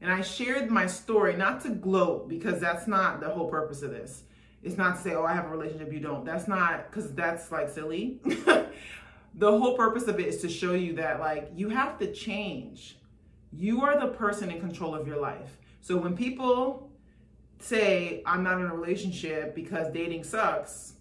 And 0.00 0.10
i 0.10 0.20
shared 0.20 0.70
my 0.70 0.86
story 0.86 1.36
not 1.36 1.60
to 1.62 1.70
gloat 1.70 2.28
because 2.28 2.60
that's 2.60 2.86
not 2.86 3.20
the 3.20 3.28
whole 3.28 3.48
purpose 3.48 3.82
of 3.82 3.90
this. 3.90 4.24
It's 4.62 4.76
not 4.76 4.96
to 4.96 5.02
say 5.02 5.14
oh 5.14 5.24
i 5.24 5.34
have 5.34 5.46
a 5.46 5.48
relationship 5.48 5.92
you 5.92 6.00
don't. 6.00 6.24
That's 6.24 6.48
not 6.48 6.90
because 6.90 7.12
that's 7.14 7.50
like 7.50 7.68
silly. 7.68 8.20
The 9.38 9.50
whole 9.50 9.76
purpose 9.76 10.08
of 10.08 10.18
it 10.18 10.26
is 10.26 10.40
to 10.40 10.48
show 10.48 10.72
you 10.72 10.94
that 10.94 11.20
like 11.20 11.50
you 11.54 11.68
have 11.68 11.98
to 11.98 12.10
change 12.10 12.96
you 13.56 13.82
are 13.82 13.98
the 13.98 14.08
person 14.08 14.50
in 14.50 14.60
control 14.60 14.94
of 14.94 15.06
your 15.06 15.18
life. 15.18 15.58
So 15.80 15.96
when 15.96 16.16
people 16.16 16.90
say, 17.58 18.22
I'm 18.26 18.42
not 18.42 18.60
in 18.60 18.66
a 18.66 18.74
relationship 18.74 19.54
because 19.54 19.92
dating 19.92 20.24
sucks, 20.24 20.94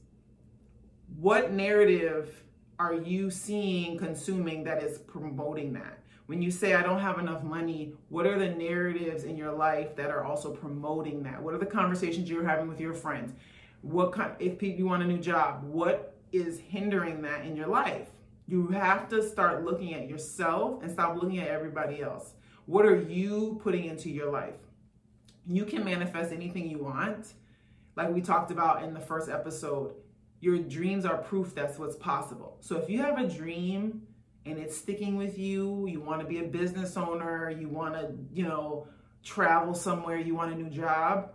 what 1.17 1.51
narrative 1.51 2.43
are 2.79 2.93
you 2.93 3.29
seeing, 3.29 3.97
consuming 3.97 4.63
that 4.63 4.81
is 4.81 4.99
promoting 4.99 5.73
that? 5.73 5.99
When 6.27 6.41
you 6.41 6.49
say, 6.49 6.73
I 6.73 6.81
don't 6.81 6.99
have 6.99 7.19
enough 7.19 7.43
money, 7.43 7.93
what 8.09 8.25
are 8.25 8.39
the 8.39 8.49
narratives 8.49 9.25
in 9.25 9.37
your 9.37 9.51
life 9.51 9.95
that 9.95 10.09
are 10.09 10.23
also 10.23 10.51
promoting 10.51 11.23
that? 11.23 11.41
What 11.41 11.53
are 11.53 11.59
the 11.59 11.65
conversations 11.65 12.29
you're 12.29 12.47
having 12.47 12.67
with 12.67 12.79
your 12.79 12.93
friends? 12.93 13.33
What 13.81 14.13
kind, 14.13 14.31
if 14.39 14.63
you 14.63 14.85
want 14.85 15.03
a 15.03 15.05
new 15.05 15.19
job, 15.19 15.63
what 15.63 16.15
is 16.31 16.59
hindering 16.59 17.21
that 17.21 17.45
in 17.45 17.55
your 17.55 17.67
life? 17.67 18.07
You 18.47 18.67
have 18.67 19.07
to 19.09 19.27
start 19.27 19.63
looking 19.63 19.93
at 19.93 20.09
yourself 20.09 20.81
and 20.81 20.91
stop 20.91 21.21
looking 21.21 21.39
at 21.39 21.47
everybody 21.47 22.01
else. 22.01 22.33
What 22.65 22.85
are 22.85 22.99
you 22.99 23.59
putting 23.63 23.85
into 23.85 24.09
your 24.09 24.31
life? 24.31 24.55
You 25.47 25.65
can 25.65 25.83
manifest 25.83 26.31
anything 26.31 26.69
you 26.69 26.79
want. 26.79 27.33
Like 27.95 28.09
we 28.09 28.21
talked 28.21 28.51
about 28.51 28.83
in 28.83 28.93
the 28.93 28.99
first 28.99 29.29
episode, 29.29 29.93
your 30.39 30.57
dreams 30.57 31.05
are 31.05 31.17
proof 31.17 31.53
that's 31.53 31.77
what's 31.77 31.95
possible. 31.95 32.57
So 32.61 32.77
if 32.77 32.89
you 32.89 33.01
have 33.01 33.19
a 33.19 33.27
dream 33.27 34.01
and 34.45 34.57
it's 34.57 34.75
sticking 34.75 35.15
with 35.15 35.37
you, 35.37 35.87
you 35.87 36.01
want 36.01 36.21
to 36.21 36.27
be 36.27 36.39
a 36.39 36.43
business 36.43 36.97
owner, 36.97 37.49
you 37.49 37.67
want 37.67 37.93
to, 37.95 38.13
you 38.33 38.43
know, 38.43 38.87
travel 39.23 39.73
somewhere, 39.73 40.17
you 40.17 40.35
want 40.35 40.53
a 40.53 40.55
new 40.55 40.69
job, 40.69 41.31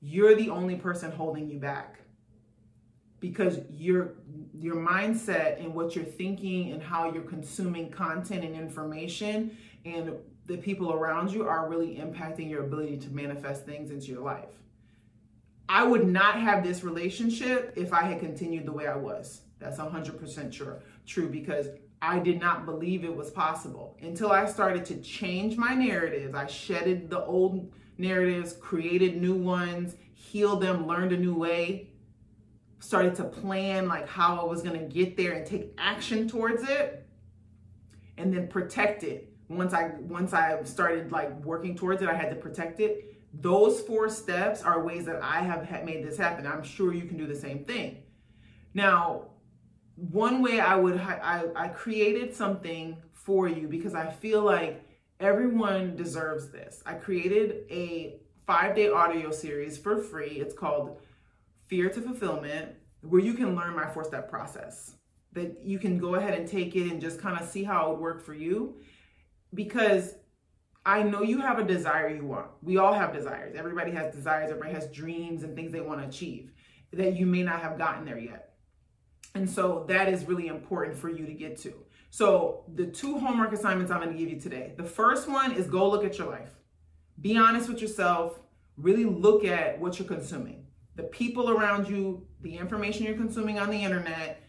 you're 0.00 0.34
the 0.34 0.50
only 0.50 0.76
person 0.76 1.10
holding 1.10 1.48
you 1.48 1.58
back. 1.58 2.00
Because 3.20 3.58
your 3.70 4.14
your 4.54 4.76
mindset 4.76 5.58
and 5.58 5.74
what 5.74 5.96
you're 5.96 6.04
thinking 6.04 6.70
and 6.72 6.80
how 6.80 7.12
you're 7.12 7.24
consuming 7.24 7.90
content 7.90 8.44
and 8.44 8.54
information 8.54 9.56
and 9.84 10.12
the 10.48 10.56
people 10.56 10.92
around 10.92 11.30
you 11.30 11.46
are 11.46 11.68
really 11.68 11.96
impacting 11.96 12.48
your 12.48 12.64
ability 12.64 12.96
to 12.96 13.10
manifest 13.10 13.66
things 13.66 13.90
into 13.90 14.06
your 14.06 14.22
life. 14.22 14.48
I 15.68 15.84
would 15.84 16.08
not 16.08 16.40
have 16.40 16.64
this 16.64 16.82
relationship 16.82 17.74
if 17.76 17.92
I 17.92 18.04
had 18.04 18.18
continued 18.18 18.64
the 18.64 18.72
way 18.72 18.86
I 18.86 18.96
was. 18.96 19.42
That's 19.58 19.78
100% 19.78 20.52
sure, 20.52 20.80
true 21.06 21.28
because 21.28 21.68
I 22.00 22.18
did 22.18 22.40
not 22.40 22.64
believe 22.64 23.04
it 23.04 23.14
was 23.14 23.30
possible 23.30 23.98
until 24.00 24.32
I 24.32 24.46
started 24.46 24.86
to 24.86 24.96
change 25.02 25.58
my 25.58 25.74
narratives. 25.74 26.34
I 26.34 26.46
shedded 26.46 27.10
the 27.10 27.22
old 27.22 27.70
narratives, 27.98 28.54
created 28.54 29.20
new 29.20 29.34
ones, 29.34 29.96
healed 30.14 30.62
them, 30.62 30.86
learned 30.86 31.12
a 31.12 31.18
new 31.18 31.34
way, 31.34 31.90
started 32.78 33.14
to 33.16 33.24
plan 33.24 33.86
like 33.86 34.08
how 34.08 34.40
I 34.40 34.44
was 34.44 34.62
going 34.62 34.78
to 34.78 34.86
get 34.86 35.18
there 35.18 35.32
and 35.32 35.44
take 35.44 35.74
action 35.76 36.26
towards 36.26 36.62
it 36.62 37.06
and 38.16 38.32
then 38.32 38.48
protect 38.48 39.02
it 39.02 39.34
once 39.48 39.72
I 39.72 39.92
once 40.00 40.32
I 40.32 40.62
started 40.64 41.12
like 41.12 41.32
working 41.44 41.76
towards 41.76 42.02
it, 42.02 42.08
I 42.08 42.14
had 42.14 42.30
to 42.30 42.36
protect 42.36 42.80
it. 42.80 43.04
Those 43.32 43.80
four 43.80 44.08
steps 44.08 44.62
are 44.62 44.82
ways 44.84 45.04
that 45.06 45.22
I 45.22 45.40
have 45.42 45.68
made 45.84 46.04
this 46.04 46.16
happen. 46.16 46.46
I'm 46.46 46.62
sure 46.62 46.92
you 46.94 47.04
can 47.04 47.16
do 47.18 47.26
the 47.26 47.36
same 47.36 47.64
thing. 47.64 48.02
Now, 48.74 49.28
one 49.96 50.42
way 50.42 50.60
I 50.60 50.76
would 50.76 50.98
I, 50.98 51.44
I 51.56 51.68
created 51.68 52.34
something 52.34 52.96
for 53.12 53.48
you 53.48 53.68
because 53.68 53.94
I 53.94 54.10
feel 54.10 54.42
like 54.42 54.84
everyone 55.20 55.96
deserves 55.96 56.50
this. 56.50 56.82
I 56.86 56.94
created 56.94 57.64
a 57.70 58.20
five 58.46 58.74
day 58.76 58.88
audio 58.88 59.30
series 59.30 59.78
for 59.78 59.98
free. 59.98 60.40
It's 60.40 60.54
called 60.54 61.00
Fear 61.66 61.90
to 61.90 62.00
Fulfillment, 62.02 62.72
where 63.02 63.20
you 63.20 63.34
can 63.34 63.54
learn 63.56 63.74
my 63.76 63.88
four 63.88 64.04
step 64.04 64.28
process. 64.30 64.94
that 65.32 65.62
you 65.62 65.78
can 65.78 65.98
go 65.98 66.14
ahead 66.16 66.34
and 66.38 66.48
take 66.48 66.74
it 66.76 66.90
and 66.90 67.00
just 67.00 67.20
kind 67.20 67.38
of 67.40 67.48
see 67.48 67.62
how 67.64 67.86
it 67.86 67.90
would 67.92 68.00
work 68.00 68.22
for 68.24 68.34
you. 68.34 68.76
Because 69.54 70.14
I 70.84 71.02
know 71.02 71.22
you 71.22 71.40
have 71.40 71.58
a 71.58 71.64
desire 71.64 72.08
you 72.08 72.24
want. 72.24 72.48
We 72.62 72.78
all 72.78 72.94
have 72.94 73.12
desires. 73.12 73.54
Everybody 73.56 73.90
has 73.92 74.14
desires, 74.14 74.50
everybody 74.50 74.72
has 74.74 74.90
dreams 74.90 75.42
and 75.42 75.54
things 75.54 75.72
they 75.72 75.80
want 75.80 76.00
to 76.00 76.08
achieve 76.08 76.52
that 76.92 77.16
you 77.16 77.26
may 77.26 77.42
not 77.42 77.60
have 77.60 77.76
gotten 77.76 78.04
there 78.04 78.18
yet. 78.18 78.54
And 79.34 79.48
so 79.48 79.84
that 79.88 80.08
is 80.08 80.24
really 80.24 80.48
important 80.48 80.96
for 80.96 81.08
you 81.08 81.26
to 81.26 81.32
get 81.32 81.58
to. 81.58 81.74
So, 82.10 82.64
the 82.74 82.86
two 82.86 83.18
homework 83.18 83.52
assignments 83.52 83.92
I'm 83.92 84.00
going 84.00 84.16
to 84.16 84.18
give 84.18 84.30
you 84.30 84.40
today. 84.40 84.72
The 84.76 84.84
first 84.84 85.28
one 85.28 85.52
is 85.52 85.66
go 85.66 85.88
look 85.90 86.04
at 86.04 86.16
your 86.16 86.28
life. 86.28 86.50
Be 87.20 87.36
honest 87.36 87.68
with 87.68 87.82
yourself. 87.82 88.40
Really 88.78 89.04
look 89.04 89.44
at 89.44 89.78
what 89.78 89.98
you're 89.98 90.08
consuming. 90.08 90.66
The 90.96 91.02
people 91.02 91.50
around 91.50 91.86
you, 91.88 92.26
the 92.40 92.56
information 92.56 93.04
you're 93.04 93.16
consuming 93.16 93.58
on 93.58 93.68
the 93.68 93.84
internet, 93.84 94.42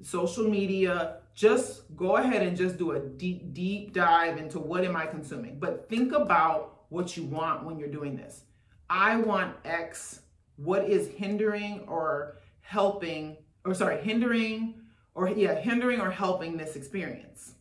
social 0.00 0.48
media, 0.48 1.18
just 1.34 1.96
go 1.96 2.16
ahead 2.16 2.42
and 2.42 2.56
just 2.56 2.76
do 2.76 2.92
a 2.92 3.00
deep 3.00 3.54
deep 3.54 3.92
dive 3.92 4.38
into 4.38 4.58
what 4.58 4.84
am 4.84 4.96
I 4.96 5.06
consuming. 5.06 5.58
But 5.58 5.88
think 5.88 6.12
about 6.12 6.84
what 6.88 7.16
you 7.16 7.24
want 7.24 7.64
when 7.64 7.78
you're 7.78 7.88
doing 7.88 8.16
this. 8.16 8.44
I 8.90 9.16
want 9.16 9.56
X. 9.64 10.20
What 10.56 10.88
is 10.88 11.08
hindering 11.08 11.84
or 11.88 12.36
helping 12.60 13.38
or 13.64 13.74
sorry, 13.74 14.02
hindering 14.02 14.74
or 15.14 15.28
yeah, 15.28 15.54
hindering 15.54 16.00
or 16.00 16.10
helping 16.10 16.56
this 16.56 16.76
experience? 16.76 17.54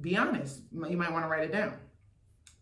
Be 0.00 0.16
honest. 0.16 0.60
You 0.72 0.96
might 0.96 1.12
want 1.12 1.24
to 1.24 1.28
write 1.28 1.44
it 1.44 1.52
down. 1.52 1.74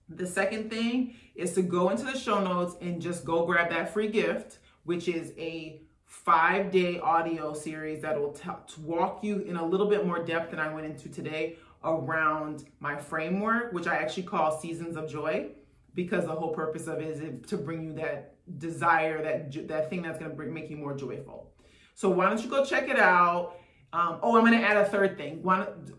The 0.09 0.27
second 0.27 0.71
thing 0.71 1.15
is 1.35 1.53
to 1.55 1.63
go 1.63 1.91
into 1.91 2.05
the 2.05 2.19
show 2.19 2.43
notes 2.43 2.77
and 2.81 3.01
just 3.01 3.25
go 3.25 3.45
grab 3.45 3.71
that 3.71 3.93
free 3.93 4.09
gift, 4.09 4.59
which 4.85 5.07
is 5.07 5.33
a 5.39 5.83
five 6.09 6.71
day 6.71 6.99
audio 6.99 7.53
series 7.53 8.01
that 8.01 8.19
will 8.19 8.35
walk 8.83 9.23
you 9.23 9.41
in 9.41 9.57
a 9.57 9.65
little 9.65 9.87
bit 9.87 10.07
more 10.07 10.25
depth 10.25 10.51
than 10.51 10.59
I 10.59 10.73
went 10.73 10.87
into 10.87 11.09
today 11.11 11.59
around 11.85 12.65
my 12.81 12.97
framework, 12.97 13.73
which 13.73 13.87
I 13.87 13.97
actually 13.97 14.25
call 14.25 14.59
Seasons 14.59 14.97
of 14.97 15.09
Joy, 15.09 15.51
because 15.95 16.25
the 16.25 16.33
whole 16.33 16.53
purpose 16.55 16.87
of 16.87 17.01
it 17.01 17.09
is 17.09 17.47
to 17.49 17.57
bring 17.59 17.85
you 17.85 17.93
that 17.95 18.35
desire, 18.59 19.23
that 19.23 19.69
that 19.69 19.91
thing 19.91 20.03
that's 20.03 20.19
going 20.19 20.35
to 20.35 20.43
make 20.45 20.71
you 20.71 20.79
more 20.79 20.97
joyful. 20.97 21.53
So 21.95 22.09
why 22.09 22.27
don't 22.29 22.43
you 22.43 22.49
go 22.49 22.65
check 22.65 22.89
it 22.89 22.99
out? 22.99 23.57
Um, 23.93 24.19
oh, 24.23 24.37
I'm 24.37 24.45
going 24.45 24.59
to 24.59 24.67
add 24.67 24.77
a 24.79 24.85
third 24.87 25.19
thing. 25.19 25.43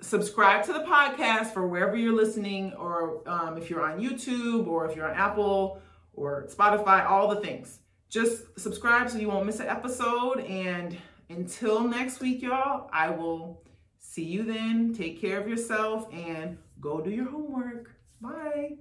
Subscribe 0.01 0.63
to 0.65 0.73
the 0.73 0.83
podcast 0.83 1.53
for 1.53 1.67
wherever 1.67 1.95
you're 1.95 2.15
listening, 2.15 2.73
or 2.73 3.27
um, 3.27 3.57
if 3.57 3.69
you're 3.69 3.83
on 3.83 3.99
YouTube, 3.99 4.67
or 4.67 4.89
if 4.89 4.95
you're 4.95 5.07
on 5.07 5.15
Apple 5.15 5.81
or 6.13 6.47
Spotify, 6.49 7.07
all 7.07 7.27
the 7.27 7.41
things. 7.41 7.79
Just 8.09 8.59
subscribe 8.59 9.07
so 9.11 9.19
you 9.19 9.27
won't 9.27 9.45
miss 9.45 9.59
an 9.59 9.67
episode. 9.67 10.39
And 10.39 10.97
until 11.29 11.87
next 11.87 12.19
week, 12.19 12.41
y'all, 12.41 12.89
I 12.91 13.11
will 13.11 13.61
see 13.99 14.23
you 14.23 14.41
then. 14.43 14.95
Take 14.95 15.21
care 15.21 15.39
of 15.39 15.47
yourself 15.47 16.11
and 16.11 16.57
go 16.81 17.01
do 17.01 17.11
your 17.11 17.29
homework. 17.29 17.91
Bye. 18.19 18.77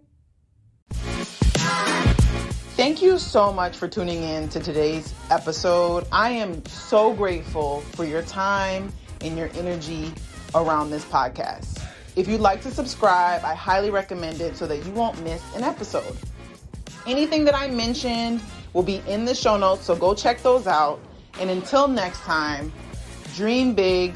Thank 2.75 3.03
you 3.03 3.19
so 3.19 3.53
much 3.53 3.77
for 3.77 3.87
tuning 3.87 4.23
in 4.23 4.49
to 4.49 4.61
today's 4.61 5.13
episode. 5.31 6.07
I 6.11 6.31
am 6.31 6.65
so 6.65 7.13
grateful 7.13 7.83
for 7.93 8.05
your 8.05 8.23
time 8.23 8.91
and 9.21 9.37
your 9.37 9.51
energy 9.55 10.11
around 10.55 10.89
this 10.91 11.05
podcast. 11.05 11.85
If 12.17 12.29
you'd 12.29 12.41
like 12.41 12.63
to 12.63 12.71
subscribe, 12.71 13.45
I 13.45 13.55
highly 13.55 13.91
recommend 13.91 14.41
it 14.41 14.57
so 14.57 14.67
that 14.67 14.87
you 14.87 14.93
won't 14.93 15.23
miss 15.23 15.43
an 15.55 15.65
episode. 15.65 16.17
Anything 17.07 17.45
that 17.45 17.55
I 17.55 17.69
mentioned 17.69 18.41
will 18.73 18.83
be 18.83 19.03
in 19.07 19.25
the 19.25 19.35
show 19.35 19.57
notes, 19.57 19.85
so 19.85 19.97
go 19.97 20.15
check 20.15 20.43
those 20.43 20.67
out. 20.67 21.01
And 21.41 21.51
until 21.51 21.89
next 21.89 22.21
time, 22.21 22.73
dream 23.35 23.75
big, 23.75 24.15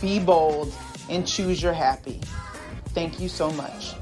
be 0.00 0.18
bold, 0.18 0.72
and 1.10 1.26
choose 1.26 1.62
your 1.62 1.72
happy. 1.72 2.20
Thank 2.88 3.20
you 3.20 3.28
so 3.28 3.50
much. 3.52 3.94